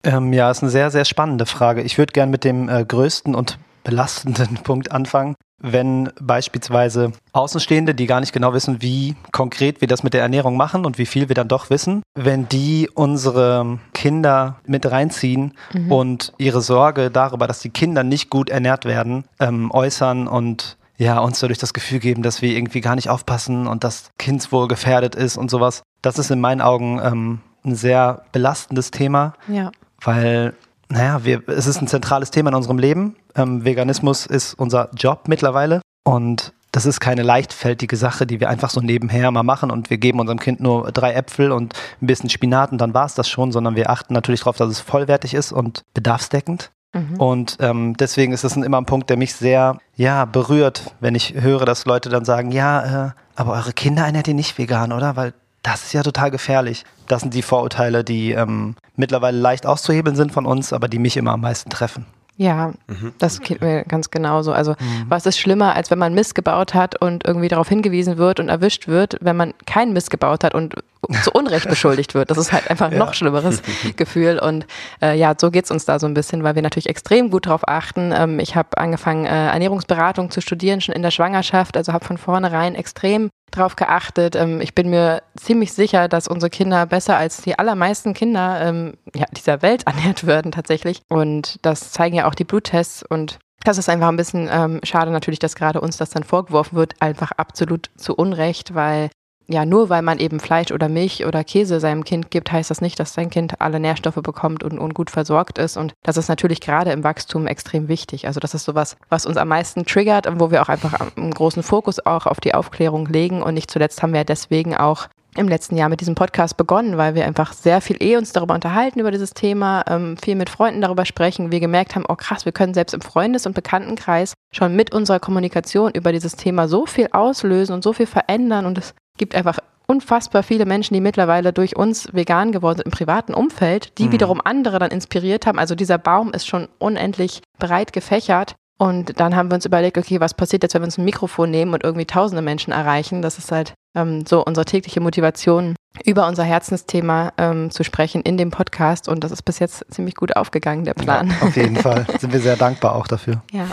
[0.05, 1.83] Ähm, ja, ist eine sehr, sehr spannende Frage.
[1.83, 5.35] Ich würde gern mit dem äh, größten und belastenden Punkt anfangen.
[5.61, 10.57] Wenn beispielsweise Außenstehende, die gar nicht genau wissen, wie konkret wir das mit der Ernährung
[10.57, 15.93] machen und wie viel wir dann doch wissen, wenn die unsere Kinder mit reinziehen mhm.
[15.93, 21.19] und ihre Sorge darüber, dass die Kinder nicht gut ernährt werden, ähm, äußern und ja,
[21.19, 25.15] uns dadurch das Gefühl geben, dass wir irgendwie gar nicht aufpassen und das Kindswohl gefährdet
[25.17, 25.83] ist und sowas.
[26.03, 29.35] Das ist in meinen Augen ähm, ein sehr belastendes Thema.
[29.49, 29.73] Ja
[30.05, 30.55] weil,
[30.89, 33.17] naja, wir, es ist ein zentrales Thema in unserem Leben.
[33.35, 38.71] Ähm, Veganismus ist unser Job mittlerweile und das ist keine leichtfältige Sache, die wir einfach
[38.71, 41.73] so nebenher mal machen und wir geben unserem Kind nur drei Äpfel und
[42.03, 44.71] ein bisschen Spinat und dann war es das schon, sondern wir achten natürlich darauf, dass
[44.71, 46.73] es vollwertig ist und bedarfsdeckend.
[46.93, 47.17] Mhm.
[47.21, 51.35] Und ähm, deswegen ist es immer ein Punkt, der mich sehr ja, berührt, wenn ich
[51.41, 55.15] höre, dass Leute dann sagen, ja, äh, aber eure Kinder ernährt ihr nicht vegan, oder?
[55.15, 55.33] Weil
[55.65, 56.85] das ist ja total gefährlich.
[57.09, 61.17] Das sind die Vorurteile, die ähm, mittlerweile leicht auszuhebeln sind von uns, aber die mich
[61.17, 62.07] immer am meisten treffen.
[62.37, 63.13] Ja, mhm.
[63.19, 64.53] das geht mir ganz genauso.
[64.53, 65.05] Also mhm.
[65.09, 68.49] was ist schlimmer, als wenn man Mist gebaut hat und irgendwie darauf hingewiesen wird und
[68.49, 70.75] erwischt wird, wenn man keinen Mist gebaut hat und
[71.23, 72.31] zu Unrecht beschuldigt wird.
[72.31, 72.99] Das ist halt einfach ein ja.
[72.99, 73.63] noch schlimmeres
[73.97, 74.41] Gefühl.
[74.41, 74.67] Und
[75.01, 77.69] äh, ja, so geht's uns da so ein bisschen, weil wir natürlich extrem gut darauf
[77.69, 78.13] achten.
[78.13, 82.19] Ähm, ich habe angefangen, äh, Ernährungsberatung zu studieren, schon in der Schwangerschaft, also habe von
[82.19, 84.37] vornherein extrem drauf geachtet.
[84.37, 88.95] Ähm, ich bin mir ziemlich sicher, dass unsere Kinder besser als die allermeisten Kinder ähm,
[89.15, 91.03] ja, dieser Welt ernährt werden tatsächlich.
[91.09, 95.11] Und das zeigen ja auch die Bluttests und das ist einfach ein bisschen ähm, schade
[95.11, 99.09] natürlich, dass gerade uns das dann vorgeworfen wird, einfach absolut zu Unrecht, weil
[99.47, 102.81] ja, nur weil man eben Fleisch oder Milch oder Käse seinem Kind gibt, heißt das
[102.81, 105.77] nicht, dass sein Kind alle Nährstoffe bekommt und, und gut versorgt ist.
[105.77, 108.27] Und das ist natürlich gerade im Wachstum extrem wichtig.
[108.27, 111.33] Also das ist sowas, was uns am meisten triggert und wo wir auch einfach einen
[111.33, 113.43] großen Fokus auch auf die Aufklärung legen.
[113.43, 117.15] Und nicht zuletzt haben wir deswegen auch im letzten Jahr mit diesem Podcast begonnen, weil
[117.15, 120.81] wir einfach sehr viel eh uns darüber unterhalten, über dieses Thema, ähm, viel mit Freunden
[120.81, 121.51] darüber sprechen.
[121.51, 125.21] Wir gemerkt haben, oh krass, wir können selbst im Freundes- und Bekanntenkreis schon mit unserer
[125.21, 129.59] Kommunikation über dieses Thema so viel auslösen und so viel verändern und es gibt einfach
[129.87, 134.13] unfassbar viele Menschen, die mittlerweile durch uns vegan geworden sind im privaten Umfeld, die mhm.
[134.13, 135.59] wiederum andere dann inspiriert haben.
[135.59, 138.55] Also dieser Baum ist schon unendlich breit gefächert.
[138.77, 141.51] Und dann haben wir uns überlegt, okay, was passiert jetzt, wenn wir uns ein Mikrofon
[141.51, 143.23] nehmen und irgendwie tausende Menschen erreichen?
[143.23, 148.37] Das ist halt ähm, so unsere tägliche Motivation, über unser Herzensthema ähm, zu sprechen in
[148.37, 149.09] dem Podcast.
[149.09, 151.29] Und das ist bis jetzt ziemlich gut aufgegangen, der Plan.
[151.29, 152.05] Ja, auf jeden Fall.
[152.19, 153.43] Sind wir sehr dankbar auch dafür.
[153.53, 153.67] Ja.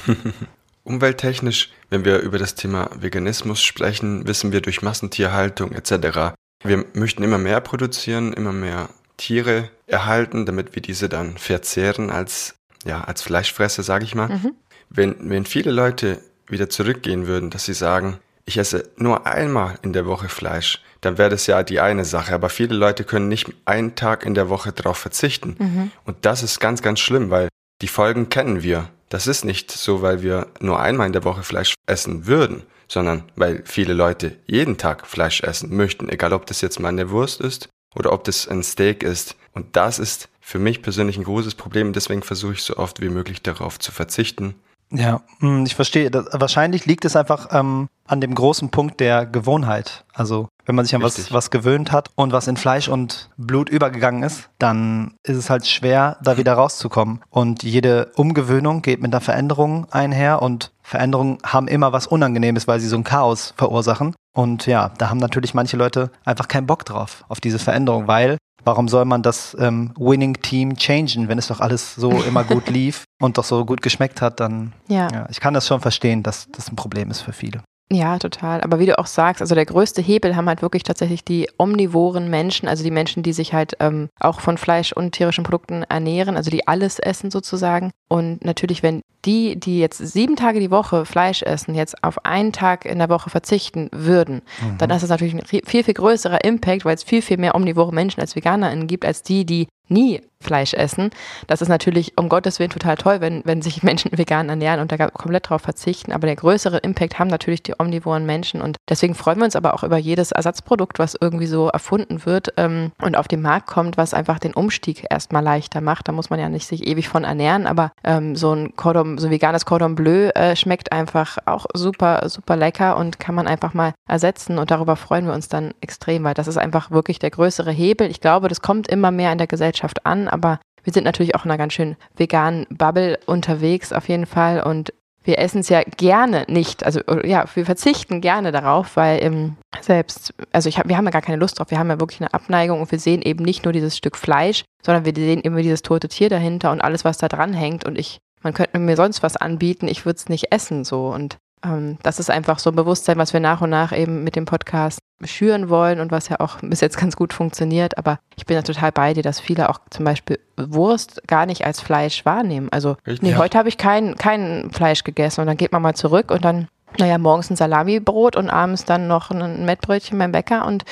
[0.84, 6.34] Umwelttechnisch, wenn wir über das Thema Veganismus sprechen, wissen wir durch Massentierhaltung etc.
[6.63, 12.56] Wir möchten immer mehr produzieren, immer mehr Tiere erhalten, damit wir diese dann verzehren als
[12.84, 14.30] ja als Fleischfresser, sage ich mal.
[14.30, 14.56] Mhm.
[14.89, 19.94] Wenn wenn viele Leute wieder zurückgehen würden, dass sie sagen, ich esse nur einmal in
[19.94, 22.34] der Woche Fleisch, dann wäre das ja die eine Sache.
[22.34, 25.56] Aber viele Leute können nicht einen Tag in der Woche darauf verzichten.
[25.58, 25.91] Mhm.
[26.06, 27.50] Und das ist ganz, ganz schlimm, weil
[27.82, 28.89] die Folgen kennen wir.
[29.12, 33.30] Das ist nicht so, weil wir nur einmal in der Woche Fleisch essen würden, sondern
[33.36, 37.41] weil viele Leute jeden Tag Fleisch essen möchten, egal ob das jetzt mal eine Wurst
[37.41, 39.36] ist oder ob das ein Steak ist.
[39.52, 41.91] Und das ist für mich persönlich ein großes Problem.
[41.91, 44.56] Deswegen versuche ich so oft wie möglich darauf zu verzichten.
[44.91, 46.12] Ja, hm, ich verstehe.
[46.12, 50.04] Das, wahrscheinlich liegt es einfach ähm, an dem großen Punkt der Gewohnheit.
[50.13, 53.69] Also wenn man sich an was, was gewöhnt hat und was in Fleisch und Blut
[53.69, 57.21] übergegangen ist, dann ist es halt schwer, da wieder rauszukommen.
[57.30, 62.82] Und jede Umgewöhnung geht mit einer Veränderung einher und Veränderungen haben immer was Unangenehmes, weil
[62.82, 64.13] sie so ein Chaos verursachen.
[64.34, 68.38] Und ja, da haben natürlich manche Leute einfach keinen Bock drauf, auf diese Veränderung, weil
[68.63, 72.69] Warum soll man das ähm, Winning Team changen, wenn es doch alles so immer gut
[72.69, 74.39] lief und doch so gut geschmeckt hat?
[74.39, 75.08] Dann ja.
[75.12, 75.28] ja.
[75.30, 77.62] ich kann das schon verstehen, dass das ein Problem ist für viele.
[77.93, 78.62] Ja, total.
[78.62, 82.30] Aber wie du auch sagst, also der größte Hebel haben halt wirklich tatsächlich die omnivoren
[82.30, 86.38] Menschen, also die Menschen, die sich halt ähm, auch von Fleisch und tierischen Produkten ernähren,
[86.38, 87.91] also die alles essen sozusagen.
[88.08, 92.54] Und natürlich, wenn die, die jetzt sieben Tage die Woche Fleisch essen, jetzt auf einen
[92.54, 94.77] Tag in der Woche verzichten würden, mhm.
[94.77, 97.93] dann ist das natürlich ein viel, viel größerer Impact, weil es viel, viel mehr omnivore
[97.93, 101.12] Menschen als VeganerInnen gibt, als die, die nie Fleisch essen.
[101.47, 104.91] Das ist natürlich um Gottes Willen total toll, wenn, wenn sich Menschen vegan ernähren und
[104.91, 106.12] da komplett drauf verzichten.
[106.12, 109.73] Aber der größere Impact haben natürlich die omnivoren Menschen und deswegen freuen wir uns aber
[109.73, 113.97] auch über jedes Ersatzprodukt, was irgendwie so erfunden wird ähm, und auf den Markt kommt,
[113.97, 116.08] was einfach den Umstieg erstmal leichter macht.
[116.08, 119.27] Da muss man ja nicht sich ewig von ernähren, aber ähm, so ein Cordon, so
[119.27, 123.73] ein veganes Cordon Bleu äh, schmeckt einfach auch super, super lecker und kann man einfach
[123.73, 127.30] mal ersetzen und darüber freuen wir uns dann extrem, weil das ist einfach wirklich der
[127.30, 128.10] größere Hebel.
[128.10, 131.46] Ich glaube, das kommt immer mehr in der Gesellschaft an, aber wir sind natürlich auch
[131.46, 135.84] in einer ganz schön veganen Bubble unterwegs auf jeden Fall und wir essen es ja
[135.84, 136.84] gerne nicht.
[136.84, 141.12] Also ja, wir verzichten gerne darauf, weil ähm, selbst, also ich hab, wir haben ja
[141.12, 141.70] gar keine Lust drauf.
[141.70, 144.63] Wir haben ja wirklich eine Abneigung und wir sehen eben nicht nur dieses Stück Fleisch,
[144.84, 147.86] sondern wir sehen immer dieses tote Tier dahinter und alles, was da dran hängt.
[147.86, 151.10] Und ich, man könnte mir sonst was anbieten, ich würde es nicht essen so.
[151.10, 154.36] Und ähm, das ist einfach so ein Bewusstsein, was wir nach und nach eben mit
[154.36, 157.97] dem Podcast schüren wollen und was ja auch bis jetzt ganz gut funktioniert.
[157.97, 161.65] Aber ich bin ja total bei dir, dass viele auch zum Beispiel Wurst gar nicht
[161.65, 162.69] als Fleisch wahrnehmen.
[162.71, 163.21] Also, Richtig?
[163.21, 166.45] nee, heute habe ich kein, kein Fleisch gegessen und dann geht man mal zurück und
[166.45, 166.67] dann
[166.99, 170.84] naja, morgens ein Salamibrot und abends dann noch ein Mettbrötchen beim Bäcker und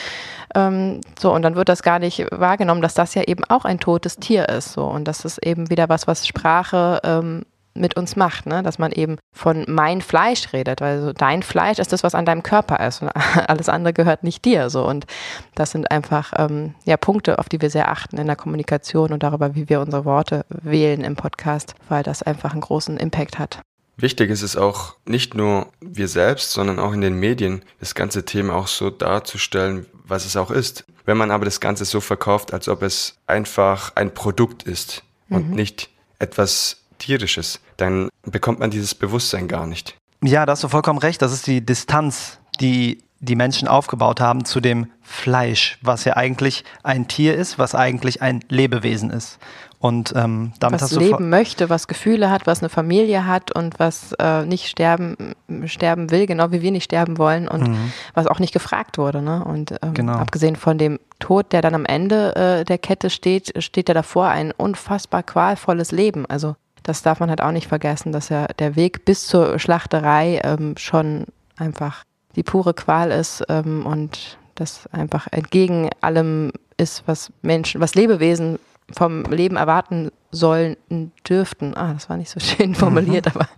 [0.55, 3.79] ähm, so, und dann wird das gar nicht wahrgenommen, dass das ja eben auch ein
[3.79, 4.73] totes Tier ist.
[4.73, 7.43] So, und das ist eben wieder was, was Sprache ähm,
[7.79, 8.63] mit uns macht, ne?
[8.63, 12.25] dass man eben von mein Fleisch redet, weil so dein Fleisch ist das, was an
[12.25, 13.09] deinem Körper ist und
[13.47, 14.69] alles andere gehört nicht dir.
[14.69, 15.05] So und
[15.55, 19.23] das sind einfach ähm, ja Punkte, auf die wir sehr achten in der Kommunikation und
[19.23, 23.59] darüber, wie wir unsere Worte wählen im Podcast, weil das einfach einen großen Impact hat.
[23.97, 28.23] Wichtig ist es auch, nicht nur wir selbst, sondern auch in den Medien, das ganze
[28.23, 30.85] Thema auch so darzustellen, was es auch ist.
[31.05, 35.49] Wenn man aber das Ganze so verkauft, als ob es einfach ein Produkt ist und
[35.49, 35.55] mhm.
[35.55, 39.95] nicht etwas Tierisches, dann bekommt man dieses Bewusstsein gar nicht.
[40.23, 41.21] Ja, da hast du vollkommen recht.
[41.21, 46.63] Das ist die Distanz, die die Menschen aufgebaut haben zu dem Fleisch, was ja eigentlich
[46.83, 49.39] ein Tier ist, was eigentlich ein Lebewesen ist.
[49.81, 53.55] Und ähm, damit was hast du leben möchte, was Gefühle hat, was eine Familie hat
[53.55, 55.15] und was äh, nicht sterben
[55.65, 57.93] sterben will, genau wie wir nicht sterben wollen und mhm.
[58.13, 59.21] was auch nicht gefragt wurde.
[59.21, 59.43] Ne?
[59.43, 60.13] Und ähm, genau.
[60.13, 64.27] abgesehen von dem Tod, der dann am Ende äh, der Kette steht, steht ja davor
[64.27, 66.25] ein unfassbar qualvolles Leben.
[66.25, 66.57] Also
[66.89, 70.75] das darf man halt auch nicht vergessen, dass ja der Weg bis zur Schlachterei ähm,
[70.75, 71.25] schon
[71.55, 72.03] einfach
[72.35, 78.57] die pure Qual ist ähm, und das einfach entgegen allem ist, was Menschen, was Lebewesen
[78.91, 80.77] vom Leben erwarten sollen,
[81.27, 81.75] dürften.
[81.75, 83.31] Ah, das war nicht so schön formuliert, mhm.
[83.35, 83.49] aber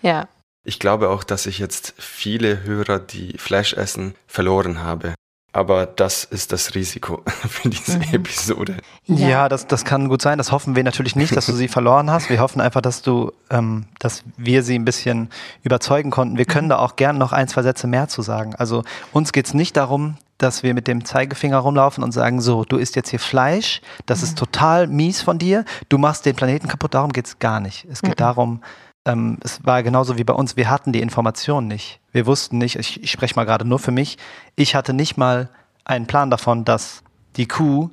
[0.00, 0.28] ja.
[0.64, 5.14] Ich glaube auch, dass ich jetzt viele Hörer, die Fleisch essen, verloren habe.
[5.52, 8.04] Aber das ist das Risiko für diese mhm.
[8.12, 8.76] Episode.
[9.06, 10.38] Ja, ja, das, das kann gut sein.
[10.38, 12.28] Das hoffen wir natürlich nicht, dass du sie verloren hast.
[12.28, 15.30] Wir hoffen einfach, dass du, ähm, dass wir sie ein bisschen
[15.62, 16.36] überzeugen konnten.
[16.36, 16.70] Wir können mhm.
[16.70, 18.54] da auch gern noch ein, zwei Sätze mehr zu sagen.
[18.56, 22.64] Also uns geht es nicht darum, dass wir mit dem Zeigefinger rumlaufen und sagen, so,
[22.64, 24.24] du isst jetzt hier Fleisch, das mhm.
[24.24, 27.86] ist total mies von dir, du machst den Planeten kaputt, darum geht es gar nicht.
[27.90, 28.16] Es geht mhm.
[28.16, 28.60] darum,
[29.08, 32.00] ähm, es war genauso wie bei uns, wir hatten die Information nicht.
[32.12, 34.18] Wir wussten nicht, ich, ich spreche mal gerade nur für mich,
[34.54, 35.48] ich hatte nicht mal
[35.84, 37.02] einen Plan davon, dass
[37.36, 37.90] die Kuh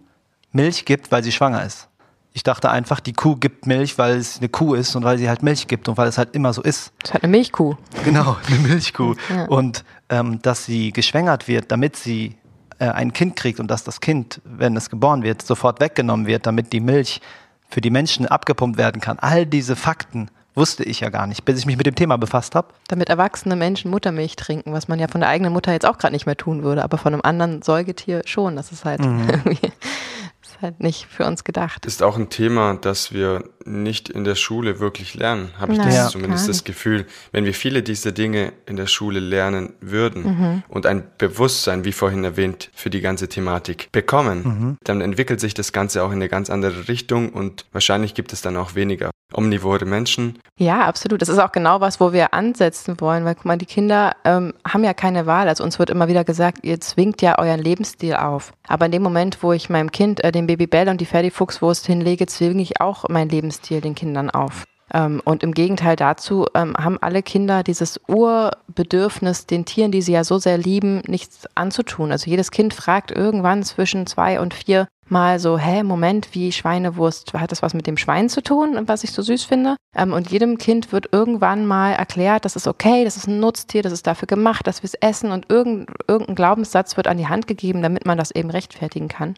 [0.52, 1.88] Milch gibt, weil sie schwanger ist.
[2.34, 5.30] Ich dachte einfach, die Kuh gibt Milch, weil es eine Kuh ist und weil sie
[5.30, 6.92] halt Milch gibt und weil es halt immer so ist.
[7.02, 7.76] Es ist halt eine Milchkuh.
[8.04, 9.16] Genau, eine Milchkuh.
[9.30, 9.46] Ja.
[9.46, 12.36] Und ähm, dass sie geschwängert wird, damit sie
[12.80, 16.46] äh, ein Kind kriegt und dass das Kind, wenn es geboren wird, sofort weggenommen wird,
[16.46, 17.22] damit die Milch
[17.70, 19.18] für die Menschen abgepumpt werden kann.
[19.20, 22.56] All diese Fakten Wusste ich ja gar nicht, bis ich mich mit dem Thema befasst
[22.56, 22.70] habe.
[22.88, 26.14] Damit erwachsene Menschen Muttermilch trinken, was man ja von der eigenen Mutter jetzt auch gerade
[26.14, 28.56] nicht mehr tun würde, aber von einem anderen Säugetier schon.
[28.56, 29.28] Das ist halt mhm.
[29.30, 29.60] irgendwie
[30.42, 31.86] ist halt nicht für uns gedacht.
[31.86, 35.88] Ist auch ein Thema, das wir nicht in der Schule wirklich lernen, habe ich Nein,
[35.88, 36.08] das Ja.
[36.10, 37.06] zumindest das Gefühl.
[37.32, 42.24] Wenn wir viele dieser Dinge in der Schule lernen würden und ein Bewusstsein, wie vorhin
[42.24, 46.50] erwähnt, für die ganze Thematik bekommen, dann entwickelt sich das Ganze auch in eine ganz
[46.50, 50.38] andere Richtung und wahrscheinlich gibt es dann auch weniger omnivore Menschen.
[50.60, 51.22] Ja, absolut.
[51.22, 54.54] Das ist auch genau was, wo wir ansetzen wollen, weil guck mal, die Kinder ähm,
[54.66, 55.50] haben ja keine Wahl.
[55.50, 58.54] Also uns wird immer wieder gesagt, ihr zwingt ja euren Lebensstil auf.
[58.68, 62.28] Aber in dem Moment, wo ich meinem Kind äh, den Babybell und die Ferdi-Fuchswurst hinlege,
[62.28, 64.66] zwinge ich auch meinen Lebensstil den Kindern auf.
[64.94, 70.14] Ähm, und im Gegenteil dazu ähm, haben alle Kinder dieses Urbedürfnis, den Tieren, die sie
[70.14, 72.12] ja so sehr lieben, nichts anzutun.
[72.12, 77.34] Also jedes Kind fragt irgendwann zwischen zwei und vier mal so, hä, Moment, wie Schweinewurst,
[77.34, 79.76] hat das was mit dem Schwein zu tun, was ich so süß finde?
[79.96, 83.82] Ähm, und jedem Kind wird irgendwann mal erklärt, das ist okay, das ist ein Nutztier,
[83.82, 87.48] das ist dafür gemacht, dass wir es essen und irgendein Glaubenssatz wird an die Hand
[87.48, 89.36] gegeben, damit man das eben rechtfertigen kann.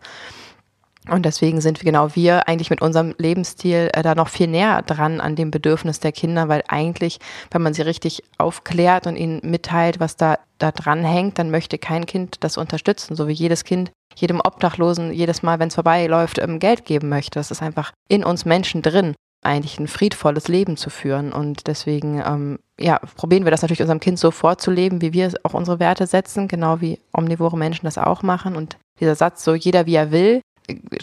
[1.10, 4.82] Und deswegen sind wir genau wir eigentlich mit unserem Lebensstil äh, da noch viel näher
[4.82, 7.20] dran an dem Bedürfnis der Kinder, weil eigentlich,
[7.52, 11.78] wenn man sie richtig aufklärt und ihnen mitteilt, was da, da dran hängt, dann möchte
[11.78, 16.40] kein Kind das unterstützen, so wie jedes Kind jedem Obdachlosen jedes Mal, wenn es vorbeiläuft,
[16.40, 17.40] ähm, Geld geben möchte.
[17.40, 21.32] Das ist einfach in uns Menschen drin, eigentlich ein friedvolles Leben zu führen.
[21.32, 25.54] Und deswegen, ähm, ja, probieren wir das natürlich unserem Kind so vorzuleben, wie wir auch
[25.54, 28.56] unsere Werte setzen, genau wie omnivore Menschen das auch machen.
[28.56, 30.42] Und dieser Satz, so jeder wie er will,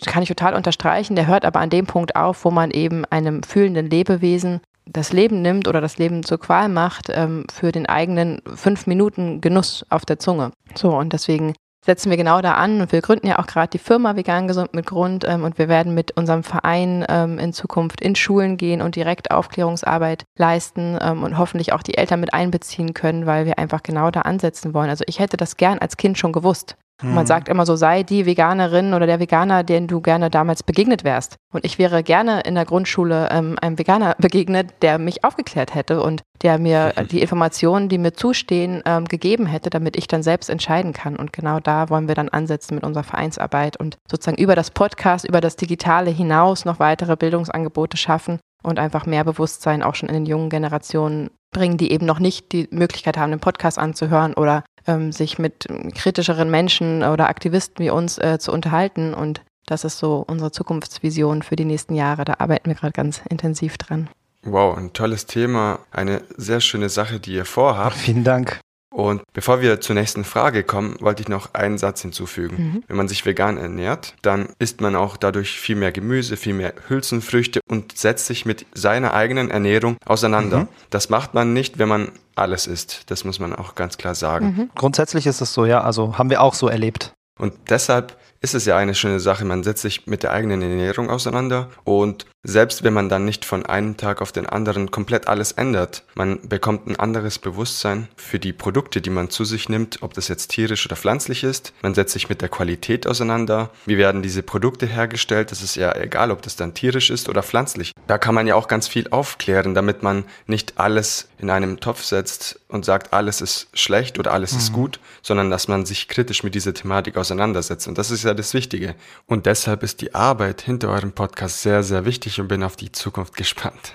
[0.06, 1.16] kann ich total unterstreichen.
[1.16, 5.42] Der hört aber an dem Punkt auf, wo man eben einem fühlenden Lebewesen das Leben
[5.42, 10.04] nimmt oder das Leben zur Qual macht ähm, für den eigenen fünf Minuten Genuss auf
[10.04, 10.52] der Zunge.
[10.74, 13.78] So, und deswegen setzen wir genau da an und wir gründen ja auch gerade die
[13.78, 18.00] Firma Vegan Gesund mit Grund ähm, und wir werden mit unserem Verein ähm, in Zukunft
[18.00, 22.94] in Schulen gehen und direkt Aufklärungsarbeit leisten ähm, und hoffentlich auch die Eltern mit einbeziehen
[22.94, 24.88] können, weil wir einfach genau da ansetzen wollen.
[24.88, 26.76] Also ich hätte das gern als Kind schon gewusst.
[27.12, 31.04] Man sagt immer so, sei die Veganerin oder der Veganer, den du gerne damals begegnet
[31.04, 31.36] wärst.
[31.52, 36.02] Und ich wäre gerne in der Grundschule ähm, einem Veganer begegnet, der mich aufgeklärt hätte
[36.02, 40.48] und der mir die Informationen, die mir zustehen, ähm, gegeben hätte, damit ich dann selbst
[40.48, 41.16] entscheiden kann.
[41.16, 45.26] Und genau da wollen wir dann ansetzen mit unserer Vereinsarbeit und sozusagen über das Podcast,
[45.28, 50.14] über das Digitale hinaus noch weitere Bildungsangebote schaffen und einfach mehr Bewusstsein auch schon in
[50.14, 54.62] den jungen Generationen bringen, die eben noch nicht die Möglichkeit haben, den Podcast anzuhören oder
[54.86, 59.14] ähm, sich mit kritischeren Menschen oder Aktivisten wie uns äh, zu unterhalten.
[59.14, 62.26] Und das ist so unsere Zukunftsvision für die nächsten Jahre.
[62.26, 64.10] Da arbeiten wir gerade ganz intensiv dran.
[64.42, 67.96] Wow, ein tolles Thema, eine sehr schöne Sache, die ihr vorhabt.
[67.96, 68.60] Vielen Dank.
[68.94, 72.84] Und bevor wir zur nächsten Frage kommen, wollte ich noch einen Satz hinzufügen.
[72.86, 76.72] Wenn man sich vegan ernährt, dann isst man auch dadurch viel mehr Gemüse, viel mehr
[76.86, 80.68] Hülsenfrüchte und setzt sich mit seiner eigenen Ernährung auseinander.
[80.90, 83.10] Das macht man nicht, wenn man alles isst.
[83.10, 84.70] Das muss man auch ganz klar sagen.
[84.76, 87.14] Grundsätzlich ist es so, ja, also haben wir auch so erlebt.
[87.36, 89.44] Und deshalb ist es ja eine schöne Sache.
[89.44, 93.64] Man setzt sich mit der eigenen Ernährung auseinander und selbst wenn man dann nicht von
[93.64, 98.52] einem Tag auf den anderen komplett alles ändert, man bekommt ein anderes Bewusstsein für die
[98.52, 101.72] Produkte, die man zu sich nimmt, ob das jetzt tierisch oder pflanzlich ist.
[101.82, 103.70] Man setzt sich mit der Qualität auseinander.
[103.86, 105.50] Wie werden diese Produkte hergestellt?
[105.50, 107.92] Das ist ja egal, ob das dann tierisch ist oder pflanzlich.
[108.06, 112.02] Da kann man ja auch ganz viel aufklären, damit man nicht alles in einem Topf
[112.04, 116.42] setzt und sagt, alles ist schlecht oder alles ist gut, sondern dass man sich kritisch
[116.42, 117.86] mit dieser Thematik auseinandersetzt.
[117.86, 118.94] Und das ist ja das Wichtige.
[119.26, 122.92] Und deshalb ist die Arbeit hinter eurem Podcast sehr, sehr wichtig und bin auf die
[122.92, 123.94] Zukunft gespannt.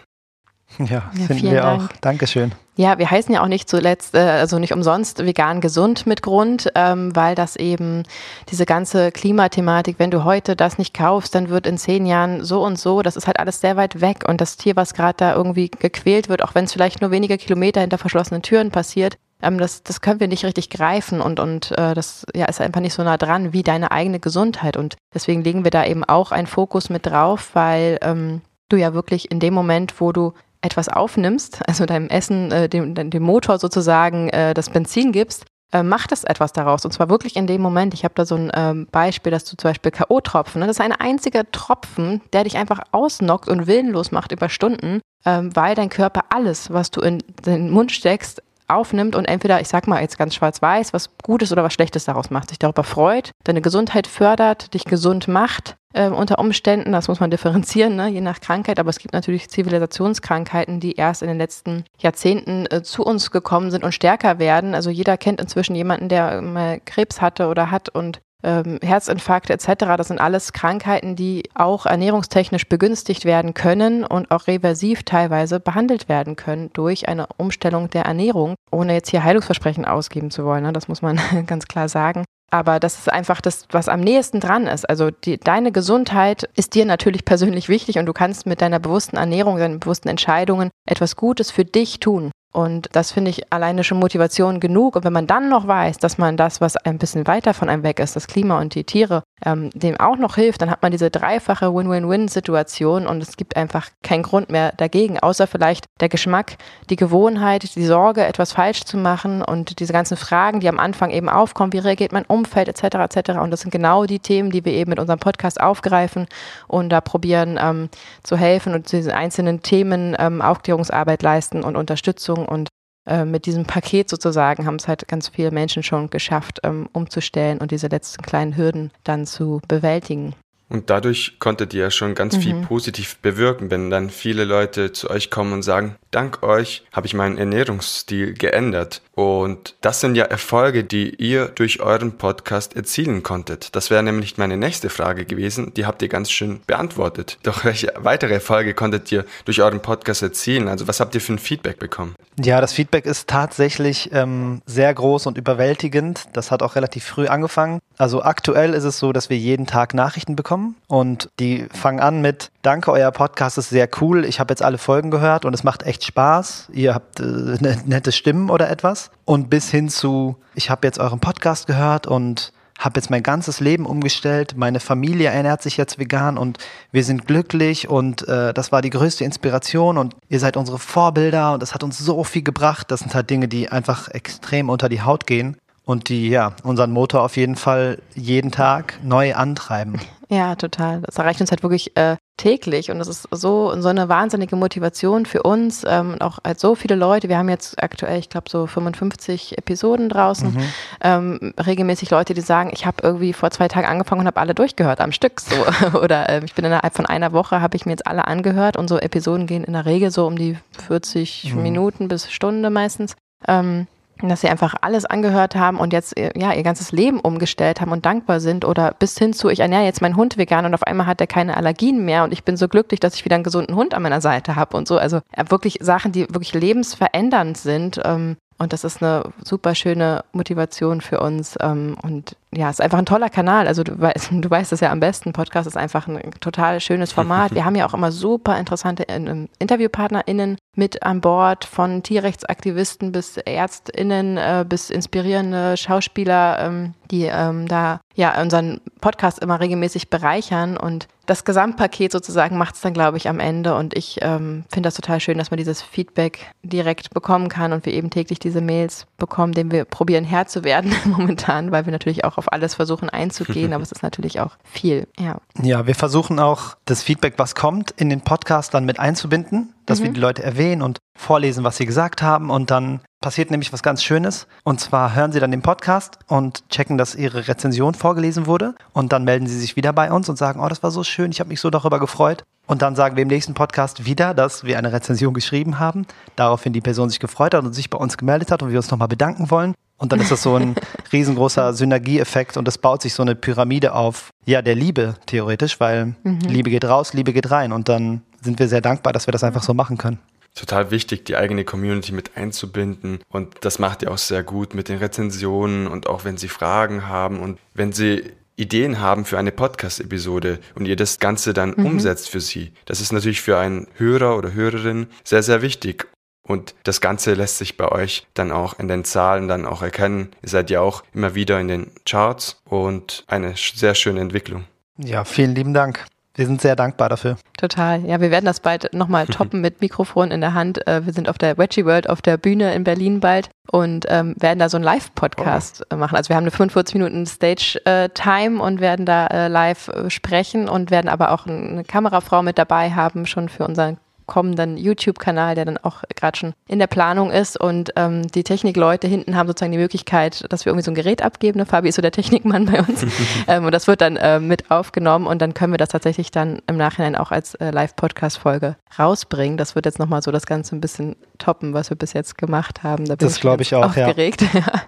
[0.78, 1.82] Ja, Ja, sind wir Dank.
[1.82, 1.98] auch.
[2.00, 2.52] Dankeschön.
[2.76, 6.70] Ja, wir heißen ja auch nicht zuletzt, äh, also nicht umsonst vegan gesund mit Grund,
[6.76, 8.04] ähm, weil das eben
[8.50, 12.64] diese ganze Klimathematik, wenn du heute das nicht kaufst, dann wird in zehn Jahren so
[12.64, 15.34] und so, das ist halt alles sehr weit weg und das Tier, was gerade da
[15.34, 19.58] irgendwie gequält wird, auch wenn es vielleicht nur wenige Kilometer hinter verschlossenen Türen passiert, ähm,
[19.58, 22.94] das, das können wir nicht richtig greifen und, und äh, das ja, ist einfach nicht
[22.94, 26.48] so nah dran wie deine eigene Gesundheit und deswegen legen wir da eben auch einen
[26.48, 31.62] Fokus mit drauf, weil ähm, du ja wirklich in dem Moment, wo du etwas aufnimmst,
[31.68, 36.24] also deinem Essen, äh, dem, dem Motor sozusagen äh, das Benzin gibst, äh, macht es
[36.24, 36.84] etwas daraus.
[36.86, 37.94] Und zwar wirklich in dem Moment.
[37.94, 40.68] Ich habe da so ein ähm, Beispiel, dass du zum Beispiel K.O.-Tropfen, ne?
[40.68, 45.56] das ist ein einziger Tropfen, der dich einfach ausnockt und willenlos macht über Stunden, ähm,
[45.56, 49.88] weil dein Körper alles, was du in den Mund steckst, aufnimmt und entweder, ich sag
[49.88, 53.62] mal jetzt ganz schwarz-weiß, was Gutes oder was Schlechtes daraus macht, sich darüber freut, deine
[53.62, 58.40] Gesundheit fördert, dich gesund macht, äh, unter Umständen, das muss man differenzieren, ne, je nach
[58.42, 63.32] Krankheit, aber es gibt natürlich Zivilisationskrankheiten, die erst in den letzten Jahrzehnten äh, zu uns
[63.32, 64.76] gekommen sind und stärker werden.
[64.76, 69.98] Also jeder kennt inzwischen jemanden, der mal Krebs hatte oder hat und ähm, Herzinfarkte etc.
[69.98, 76.10] Das sind alles Krankheiten, die auch ernährungstechnisch begünstigt werden können und auch reversiv teilweise behandelt
[76.10, 80.64] werden können durch eine Umstellung der Ernährung, ohne jetzt hier Heilungsversprechen ausgeben zu wollen.
[80.64, 80.74] Ne?
[80.74, 82.24] Das muss man ganz klar sagen.
[82.52, 84.90] Aber das ist einfach das, was am nächsten dran ist.
[84.90, 89.18] Also die, deine Gesundheit ist dir natürlich persönlich wichtig und du kannst mit deiner bewussten
[89.18, 92.32] Ernährung, deinen bewussten Entscheidungen etwas Gutes für dich tun.
[92.52, 94.96] Und das finde ich alleine schon Motivation genug.
[94.96, 97.84] Und wenn man dann noch weiß, dass man das, was ein bisschen weiter von einem
[97.84, 100.92] weg ist, das Klima und die Tiere, ähm, dem auch noch hilft, dann hat man
[100.92, 106.58] diese dreifache Win-Win-Win-Situation und es gibt einfach keinen Grund mehr dagegen, außer vielleicht der Geschmack,
[106.90, 111.12] die Gewohnheit, die Sorge, etwas falsch zu machen und diese ganzen Fragen, die am Anfang
[111.12, 112.96] eben aufkommen, wie reagiert mein Umfeld etc.
[112.96, 113.32] etc.
[113.40, 116.28] Und das sind genau die Themen, die wir eben mit unserem Podcast aufgreifen
[116.68, 117.90] und da probieren ähm,
[118.24, 122.70] zu helfen und diese einzelnen Themen ähm, Aufklärungsarbeit leisten und Unterstützung und
[123.10, 127.58] äh, mit diesem Paket sozusagen haben es halt ganz viele Menschen schon geschafft, ähm, umzustellen
[127.58, 130.36] und diese letzten kleinen Hürden dann zu bewältigen.
[130.70, 132.42] Und dadurch konntet ihr ja schon ganz mhm.
[132.42, 137.08] viel positiv bewirken, wenn dann viele Leute zu euch kommen und sagen, dank euch habe
[137.08, 139.02] ich meinen Ernährungsstil geändert.
[139.20, 143.76] Und das sind ja Erfolge, die ihr durch euren Podcast erzielen konntet.
[143.76, 145.74] Das wäre nämlich meine nächste Frage gewesen.
[145.74, 147.38] Die habt ihr ganz schön beantwortet.
[147.44, 150.70] Doch welche weitere Erfolge konntet ihr durch euren Podcast erzielen?
[150.70, 152.16] Also was habt ihr für ein Feedback bekommen?
[152.42, 156.24] Ja, das Feedback ist tatsächlich ähm, sehr groß und überwältigend.
[156.32, 157.80] Das hat auch relativ früh angefangen.
[157.98, 162.22] Also aktuell ist es so, dass wir jeden Tag Nachrichten bekommen und die fangen an
[162.22, 164.26] mit Danke, euer Podcast ist sehr cool.
[164.26, 166.68] Ich habe jetzt alle Folgen gehört und es macht echt Spaß.
[166.74, 169.09] Ihr habt äh, ne, nette Stimmen oder etwas.
[169.26, 173.60] Und bis hin zu, ich habe jetzt euren Podcast gehört und habe jetzt mein ganzes
[173.60, 174.56] Leben umgestellt.
[174.56, 176.58] Meine Familie ernährt sich jetzt vegan und
[176.92, 181.54] wir sind glücklich und äh, das war die größte Inspiration und ihr seid unsere Vorbilder
[181.54, 182.90] und das hat uns so viel gebracht.
[182.90, 186.92] Das sind halt Dinge, die einfach extrem unter die Haut gehen und die ja unseren
[186.92, 190.00] Motor auf jeden Fall jeden Tag neu antreiben.
[190.30, 191.02] Ja, total.
[191.02, 195.26] Das erreicht uns halt wirklich äh, täglich und das ist so, so eine wahnsinnige Motivation
[195.26, 197.30] für uns ähm, und auch als so viele Leute.
[197.30, 200.54] Wir haben jetzt aktuell, ich glaube, so 55 Episoden draußen.
[200.54, 200.64] Mhm.
[201.02, 204.56] Ähm, regelmäßig Leute, die sagen, ich habe irgendwie vor zwei Tagen angefangen und habe alle
[204.56, 205.42] durchgehört am Stück.
[205.42, 205.56] So.
[206.00, 208.88] Oder äh, ich bin innerhalb von einer Woche, habe ich mir jetzt alle angehört und
[208.88, 211.62] so Episoden gehen in der Regel so um die 40 mhm.
[211.62, 213.16] Minuten bis Stunde meistens.
[213.48, 213.88] Ähm,
[214.28, 217.92] dass sie einfach alles angehört haben und jetzt äh, ja ihr ganzes Leben umgestellt haben
[217.92, 220.84] und dankbar sind oder bis hin zu ich ernähre jetzt meinen Hund vegan und auf
[220.84, 223.44] einmal hat er keine Allergien mehr und ich bin so glücklich, dass ich wieder einen
[223.46, 228.02] gesunden Hund an meiner Seite habe und so also wirklich Sachen, die wirklich lebensverändernd sind
[228.04, 231.56] ähm, und das ist eine super schöne Motivation für uns.
[231.62, 233.68] Ähm, und ja, es ist einfach ein toller Kanal.
[233.68, 235.34] Also du weißt, du weißt es ja am besten.
[235.34, 237.54] Podcast ist einfach ein total schönes Format.
[237.54, 243.38] Wir haben ja auch immer super interessante ähm, InterviewpartnerInnen mit an Bord, von Tierrechtsaktivisten bis
[243.38, 250.78] ÄrztInnen äh, bis inspirierende Schauspieler, ähm, die ähm, da ja unseren Podcast immer regelmäßig bereichern
[250.78, 253.76] und das Gesamtpaket sozusagen macht es dann, glaube ich, am Ende.
[253.76, 257.86] Und ich ähm, finde das total schön, dass man dieses Feedback direkt bekommen kann und
[257.86, 261.92] wir eben täglich diese Mails bekommen, dem wir probieren Herr zu werden momentan, weil wir
[261.92, 265.08] natürlich auch auf alles versuchen einzugehen, aber es ist natürlich auch viel.
[265.20, 265.38] Ja.
[265.62, 270.00] ja, wir versuchen auch das Feedback, was kommt, in den Podcast dann mit einzubinden dass
[270.00, 270.04] mhm.
[270.04, 272.50] wir die Leute erwähnen und vorlesen, was sie gesagt haben.
[272.50, 274.48] Und dann passiert nämlich was ganz Schönes.
[274.64, 278.76] Und zwar hören sie dann den Podcast und checken, dass ihre Rezension vorgelesen wurde.
[278.94, 281.32] Und dann melden sie sich wieder bei uns und sagen, oh, das war so schön,
[281.32, 282.44] ich habe mich so darüber gefreut.
[282.68, 286.72] Und dann sagen wir im nächsten Podcast wieder, dass wir eine Rezension geschrieben haben, daraufhin
[286.72, 289.08] die Person sich gefreut hat und sich bei uns gemeldet hat und wir uns nochmal
[289.08, 289.74] bedanken wollen.
[290.00, 290.76] Und dann ist das so ein
[291.14, 296.16] riesengroßer Synergieeffekt und es baut sich so eine Pyramide auf, ja, der Liebe theoretisch, weil
[296.24, 296.40] mhm.
[296.48, 299.44] Liebe geht raus, Liebe geht rein und dann sind wir sehr dankbar, dass wir das
[299.44, 300.20] einfach so machen können.
[300.56, 303.20] Total wichtig, die eigene Community mit einzubinden.
[303.30, 307.08] Und das macht ihr auch sehr gut mit den Rezensionen und auch wenn sie Fragen
[307.08, 311.86] haben und wenn sie Ideen haben für eine Podcast-Episode und ihr das Ganze dann mhm.
[311.86, 312.74] umsetzt für sie.
[312.86, 316.08] Das ist natürlich für einen Hörer oder Hörerin sehr, sehr wichtig.
[316.50, 320.32] Und das Ganze lässt sich bei euch dann auch in den Zahlen dann auch erkennen.
[320.42, 324.64] Ihr seid ja auch immer wieder in den Charts und eine sehr schöne Entwicklung.
[324.98, 326.04] Ja, vielen lieben Dank.
[326.34, 327.38] Wir sind sehr dankbar dafür.
[327.56, 328.04] Total.
[328.04, 330.88] Ja, wir werden das bald nochmal toppen mit Mikrofon in der Hand.
[330.88, 334.34] Äh, wir sind auf der Wedgie World auf der Bühne in Berlin bald und ähm,
[334.40, 335.98] werden da so einen Live-Podcast oh.
[335.98, 336.16] machen.
[336.16, 340.68] Also wir haben eine 45 Minuten Stage-Time äh, und werden da äh, live äh, sprechen
[340.68, 345.66] und werden aber auch eine Kamerafrau mit dabei haben, schon für unseren kommenden YouTube-Kanal, der
[345.66, 347.60] dann auch gerade schon in der Planung ist.
[347.60, 351.22] Und ähm, die Technikleute hinten haben sozusagen die Möglichkeit, dass wir irgendwie so ein Gerät
[351.22, 351.58] abgeben.
[351.60, 351.66] Ne?
[351.66, 353.06] Fabi ist so der Technikmann bei uns.
[353.48, 356.62] ähm, und das wird dann äh, mit aufgenommen und dann können wir das tatsächlich dann
[356.68, 359.58] im Nachhinein auch als äh, Live-Podcast-Folge rausbringen.
[359.58, 362.84] Das wird jetzt nochmal so das Ganze ein bisschen toppen, was wir bis jetzt gemacht
[362.84, 363.06] haben.
[363.06, 364.44] Da das glaube ich auch, aufgeregt.
[364.54, 364.84] ja.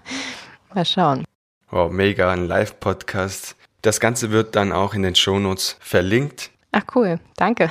[0.73, 1.25] Mal schauen.
[1.71, 3.56] Wow, mega, ein Live-Podcast.
[3.82, 6.51] Das Ganze wird dann auch in den Shownotes verlinkt.
[6.71, 7.69] Ach cool, danke.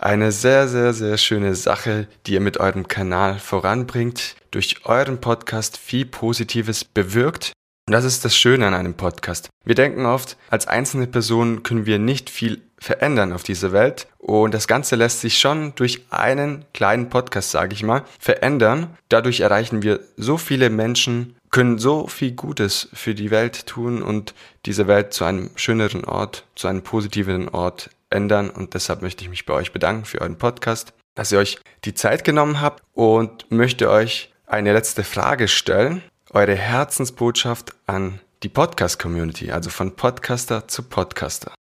[0.00, 5.76] Eine sehr, sehr, sehr schöne Sache, die ihr mit eurem Kanal voranbringt, durch euren Podcast
[5.76, 7.52] viel Positives bewirkt.
[7.88, 9.48] Und das ist das Schöne an einem Podcast.
[9.64, 14.06] Wir denken oft, als einzelne Person können wir nicht viel verändern auf dieser Welt.
[14.18, 18.96] Und das Ganze lässt sich schon durch einen kleinen Podcast, sage ich mal, verändern.
[19.08, 24.34] Dadurch erreichen wir so viele Menschen, können so viel Gutes für die Welt tun und
[24.64, 28.50] diese Welt zu einem schöneren Ort, zu einem positiveren Ort ändern.
[28.50, 31.94] Und deshalb möchte ich mich bei euch bedanken für euren Podcast, dass ihr euch die
[31.94, 36.02] Zeit genommen habt und möchte euch eine letzte Frage stellen.
[36.30, 41.52] Eure Herzensbotschaft an die Podcast-Community, also von Podcaster zu Podcaster.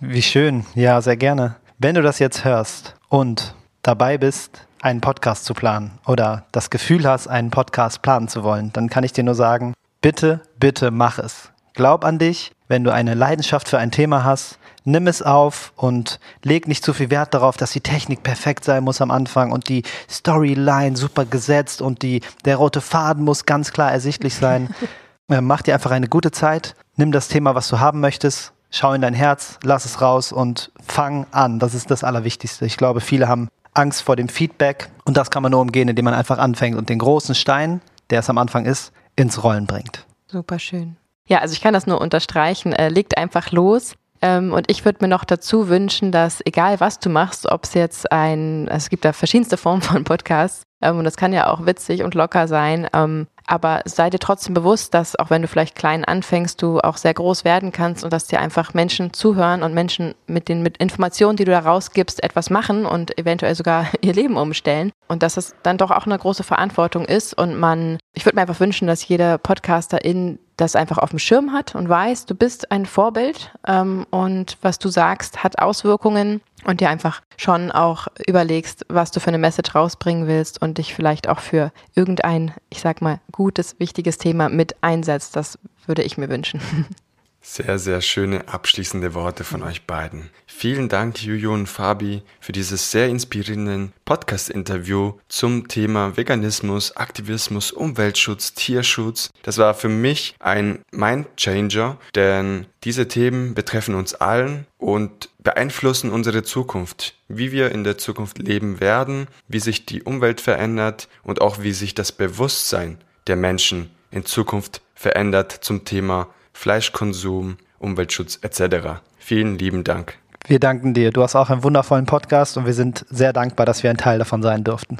[0.00, 1.56] Wie schön, ja, sehr gerne.
[1.78, 7.06] Wenn du das jetzt hörst und dabei bist, einen Podcast zu planen oder das Gefühl
[7.06, 11.18] hast, einen Podcast planen zu wollen, dann kann ich dir nur sagen, bitte, bitte mach
[11.18, 11.50] es.
[11.74, 16.18] Glaub an dich, wenn du eine Leidenschaft für ein Thema hast, nimm es auf und
[16.42, 19.68] leg nicht zu viel Wert darauf, dass die Technik perfekt sein muss am Anfang und
[19.68, 24.74] die Storyline super gesetzt und die, der rote Faden muss ganz klar ersichtlich sein.
[25.28, 28.92] Äh, mach dir einfach eine gute Zeit, nimm das Thema, was du haben möchtest schau
[28.92, 31.58] in dein Herz, lass es raus und fang an.
[31.58, 32.66] Das ist das Allerwichtigste.
[32.66, 36.04] Ich glaube, viele haben Angst vor dem Feedback und das kann man nur umgehen, indem
[36.04, 37.80] man einfach anfängt und den großen Stein,
[38.10, 40.06] der es am Anfang ist, ins Rollen bringt.
[40.26, 40.96] Super schön.
[41.28, 42.72] Ja, also ich kann das nur unterstreichen.
[42.72, 43.94] Äh, legt einfach los.
[44.26, 47.74] Ähm, und ich würde mir noch dazu wünschen, dass egal was du machst, ob es
[47.74, 51.48] jetzt ein, also es gibt da verschiedenste Formen von Podcasts, ähm, und das kann ja
[51.48, 55.48] auch witzig und locker sein, ähm, aber sei dir trotzdem bewusst, dass auch wenn du
[55.48, 59.62] vielleicht klein anfängst, du auch sehr groß werden kannst und dass dir einfach Menschen zuhören
[59.62, 63.86] und Menschen mit den mit Informationen, die du da rausgibst, etwas machen und eventuell sogar
[64.00, 64.90] ihr Leben umstellen.
[65.06, 68.42] Und dass es dann doch auch eine große Verantwortung ist und man, ich würde mir
[68.42, 72.34] einfach wünschen, dass jeder Podcaster in das einfach auf dem Schirm hat und weiß, du
[72.34, 78.08] bist ein Vorbild ähm, und was du sagst, hat Auswirkungen und dir einfach schon auch
[78.26, 82.80] überlegst, was du für eine Message rausbringen willst und dich vielleicht auch für irgendein, ich
[82.80, 85.36] sag mal, gutes, wichtiges Thema mit einsetzt.
[85.36, 86.60] Das würde ich mir wünschen.
[87.48, 90.30] Sehr, sehr schöne abschließende Worte von euch beiden.
[90.48, 98.54] Vielen Dank, Juju und Fabi, für dieses sehr inspirierende Podcast-Interview zum Thema Veganismus, Aktivismus, Umweltschutz,
[98.54, 99.30] Tierschutz.
[99.42, 106.42] Das war für mich ein Mindchanger, denn diese Themen betreffen uns allen und beeinflussen unsere
[106.42, 111.62] Zukunft, wie wir in der Zukunft leben werden, wie sich die Umwelt verändert und auch
[111.62, 119.00] wie sich das Bewusstsein der Menschen in Zukunft verändert zum Thema Fleischkonsum, Umweltschutz etc.
[119.18, 120.14] Vielen lieben Dank.
[120.46, 121.10] Wir danken dir.
[121.10, 124.18] Du hast auch einen wundervollen Podcast und wir sind sehr dankbar, dass wir ein Teil
[124.18, 124.96] davon sein durften.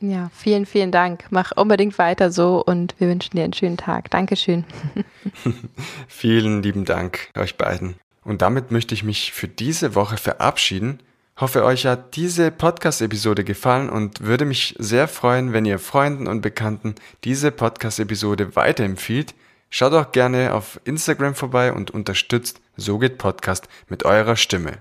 [0.00, 1.24] Ja, vielen, vielen Dank.
[1.30, 4.10] Mach unbedingt weiter so und wir wünschen dir einen schönen Tag.
[4.10, 4.64] Dankeschön.
[6.08, 7.94] vielen lieben Dank euch beiden.
[8.22, 11.00] Und damit möchte ich mich für diese Woche verabschieden.
[11.38, 16.42] Hoffe, euch hat diese Podcast-Episode gefallen und würde mich sehr freuen, wenn ihr Freunden und
[16.42, 19.34] Bekannten diese Podcast-Episode weiterempfiehlt.
[19.70, 24.78] Schaut auch gerne auf Instagram vorbei und unterstützt So geht Podcast mit eurer Stimme.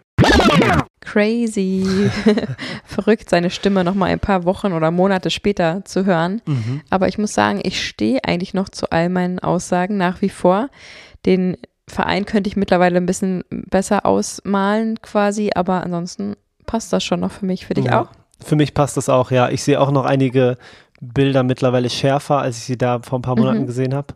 [1.02, 2.10] Crazy.
[2.86, 6.42] Verrückt, seine Stimme noch mal ein paar Wochen oder Monate später zu hören.
[6.46, 6.82] Mhm.
[6.90, 10.70] Aber ich muss sagen, ich stehe eigentlich noch zu all meinen Aussagen nach wie vor.
[11.26, 11.58] Den
[11.90, 16.36] Verein könnte ich mittlerweile ein bisschen besser ausmalen quasi, aber ansonsten
[16.66, 17.66] passt das schon noch für mich.
[17.66, 18.02] Für dich ja.
[18.02, 18.10] auch?
[18.44, 19.50] Für mich passt das auch, ja.
[19.50, 20.58] Ich sehe auch noch einige
[21.02, 23.68] Bilder mittlerweile schärfer, als ich sie da vor ein paar Monaten mhm.
[23.68, 24.14] gesehen habe.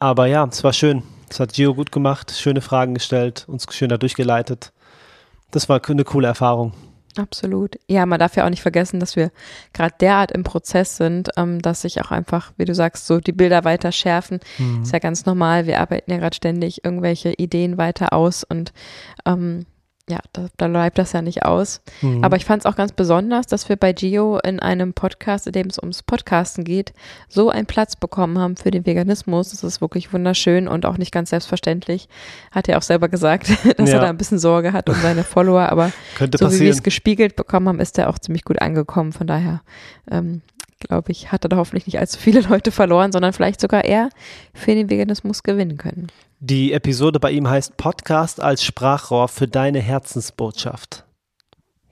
[0.00, 1.02] Aber ja, es war schön.
[1.28, 4.72] Es hat Gio gut gemacht, schöne Fragen gestellt, uns schön da durchgeleitet.
[5.52, 6.72] Das war eine coole Erfahrung.
[7.16, 7.76] Absolut.
[7.88, 9.30] Ja, man darf ja auch nicht vergessen, dass wir
[9.72, 13.32] gerade derart im Prozess sind, ähm, dass sich auch einfach, wie du sagst, so die
[13.32, 14.40] Bilder weiter schärfen.
[14.58, 14.82] Mhm.
[14.82, 15.66] Ist ja ganz normal.
[15.66, 18.72] Wir arbeiten ja gerade ständig irgendwelche Ideen weiter aus und
[19.26, 19.66] ähm,
[20.10, 21.80] ja, da, da, bleibt das ja nicht aus.
[22.02, 22.24] Mhm.
[22.24, 25.52] Aber ich fand es auch ganz besonders, dass wir bei Gio in einem Podcast, in
[25.52, 26.92] dem es ums Podcasten geht,
[27.28, 29.50] so einen Platz bekommen haben für den Veganismus.
[29.50, 32.08] Das ist wirklich wunderschön und auch nicht ganz selbstverständlich.
[32.50, 33.96] Hat er auch selber gesagt, dass ja.
[33.96, 35.68] er da ein bisschen Sorge hat um seine Follower.
[35.70, 36.60] Aber Könnte so passieren.
[36.60, 39.12] wie wir es gespiegelt bekommen haben, ist er auch ziemlich gut angekommen.
[39.12, 39.62] Von daher
[40.10, 40.42] ähm,
[40.80, 44.10] glaube ich, hat er da hoffentlich nicht allzu viele Leute verloren, sondern vielleicht sogar er
[44.54, 46.08] für den Veganismus gewinnen können.
[46.40, 51.04] Die Episode bei ihm heißt Podcast als Sprachrohr für deine Herzensbotschaft.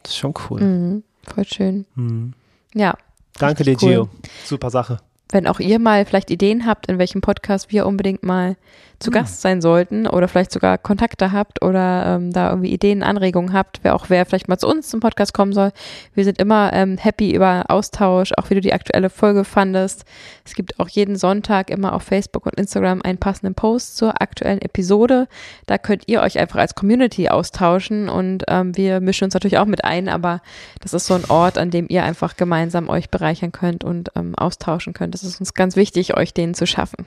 [0.03, 0.61] Das ist schon cool.
[0.61, 1.85] Mhm, voll schön.
[1.95, 2.33] Mhm.
[2.75, 2.95] Ja.
[3.39, 3.91] Danke dir, cool.
[3.91, 4.09] Gio.
[4.45, 5.01] Super Sache.
[5.31, 8.57] Wenn auch ihr mal vielleicht Ideen habt, in welchem Podcast wir unbedingt mal
[8.99, 13.53] zu Gast sein sollten oder vielleicht sogar Kontakte habt oder ähm, da irgendwie Ideen, Anregungen
[13.53, 15.71] habt, wer auch wer vielleicht mal zu uns zum Podcast kommen soll.
[16.15, 20.05] Wir sind immer ähm, happy über Austausch, auch wie du die aktuelle Folge fandest.
[20.45, 24.61] Es gibt auch jeden Sonntag immer auf Facebook und Instagram einen passenden Post zur aktuellen
[24.61, 25.29] Episode.
[25.67, 29.67] Da könnt ihr euch einfach als Community austauschen und ähm, wir mischen uns natürlich auch
[29.67, 30.41] mit ein, aber
[30.81, 34.35] das ist so ein Ort, an dem ihr einfach gemeinsam euch bereichern könnt und ähm,
[34.35, 35.15] austauschen könnt.
[35.15, 37.07] Das ist uns ganz wichtig, euch den zu schaffen.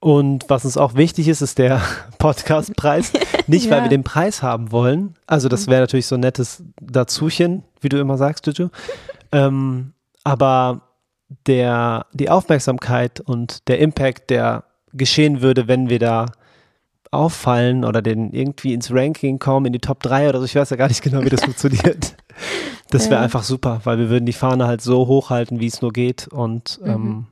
[0.00, 1.80] Und was uns auch wichtig ist, ist der
[2.18, 3.12] Podcastpreis.
[3.46, 3.72] Nicht, ja.
[3.72, 5.14] weil wir den Preis haben wollen.
[5.26, 8.68] Also das wäre natürlich so ein nettes Dazuchen, wie du immer sagst, Juju.
[9.32, 9.92] Ähm,
[10.24, 10.82] aber
[11.46, 16.26] der, die Aufmerksamkeit und der Impact, der geschehen würde, wenn wir da
[17.12, 20.44] auffallen oder den irgendwie ins Ranking kommen, in die Top 3 oder so.
[20.44, 22.14] Ich weiß ja gar nicht genau, wie das funktioniert.
[22.90, 25.92] Das wäre einfach super, weil wir würden die Fahne halt so hochhalten, wie es nur
[25.92, 26.28] geht.
[26.28, 26.90] Und mhm.
[26.90, 27.26] ähm,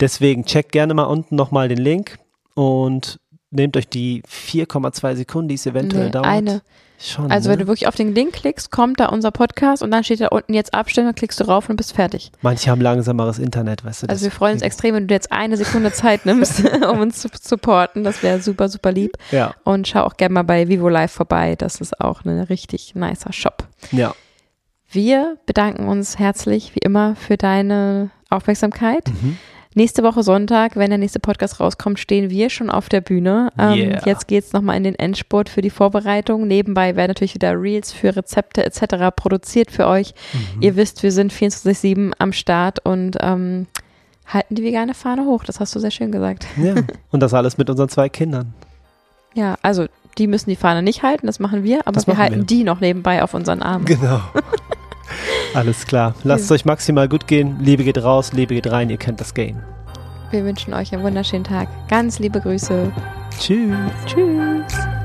[0.00, 2.18] deswegen checkt gerne mal unten nochmal den Link
[2.54, 3.20] und
[3.56, 6.26] nehmt euch die 4,2 Sekunden, die es eventuell nee, dauert.
[6.26, 6.62] Eine.
[6.98, 7.52] Schon, also ne?
[7.52, 10.28] wenn du wirklich auf den Link klickst, kommt da unser Podcast und dann steht da
[10.28, 12.32] unten jetzt abstellen, dann klickst du rauf und bist fertig.
[12.40, 14.08] Manche haben langsameres Internet, weißt du.
[14.08, 17.28] Also wir freuen uns extrem, wenn du jetzt eine Sekunde Zeit nimmst, um uns zu
[17.38, 18.02] supporten.
[18.02, 19.18] Das wäre super, super lieb.
[19.30, 19.54] Ja.
[19.64, 21.54] Und schau auch gerne mal bei Vivo Live vorbei.
[21.56, 23.64] Das ist auch ein richtig nicer Shop.
[23.92, 24.14] Ja.
[24.88, 29.08] Wir bedanken uns herzlich, wie immer, für deine Aufmerksamkeit.
[29.08, 29.36] Mhm.
[29.76, 33.52] Nächste Woche Sonntag, wenn der nächste Podcast rauskommt, stehen wir schon auf der Bühne.
[33.58, 34.02] Ähm, yeah.
[34.06, 36.46] Jetzt geht es nochmal in den Endspurt für die Vorbereitung.
[36.46, 39.14] Nebenbei werden natürlich wieder Reels für Rezepte etc.
[39.14, 40.14] produziert für euch.
[40.32, 40.62] Mhm.
[40.62, 43.66] Ihr wisst, wir sind 24-7 am Start und ähm,
[44.26, 45.44] halten die vegane Fahne hoch.
[45.44, 46.46] Das hast du sehr schön gesagt.
[46.56, 46.76] Ja,
[47.10, 48.54] und das alles mit unseren zwei Kindern.
[49.34, 52.36] Ja, also die müssen die Fahne nicht halten, das machen wir, aber das wir halten
[52.36, 52.44] wir.
[52.44, 53.84] die noch nebenbei auf unseren Armen.
[53.84, 54.22] Genau.
[55.54, 56.14] Alles klar.
[56.24, 57.58] Lasst es euch maximal gut gehen.
[57.60, 58.90] Liebe geht raus, Liebe geht rein.
[58.90, 59.62] Ihr kennt das Game.
[60.30, 61.68] Wir wünschen euch einen wunderschönen Tag.
[61.88, 62.92] Ganz liebe Grüße.
[63.38, 63.76] Tschüss.
[64.06, 64.95] Tschüss.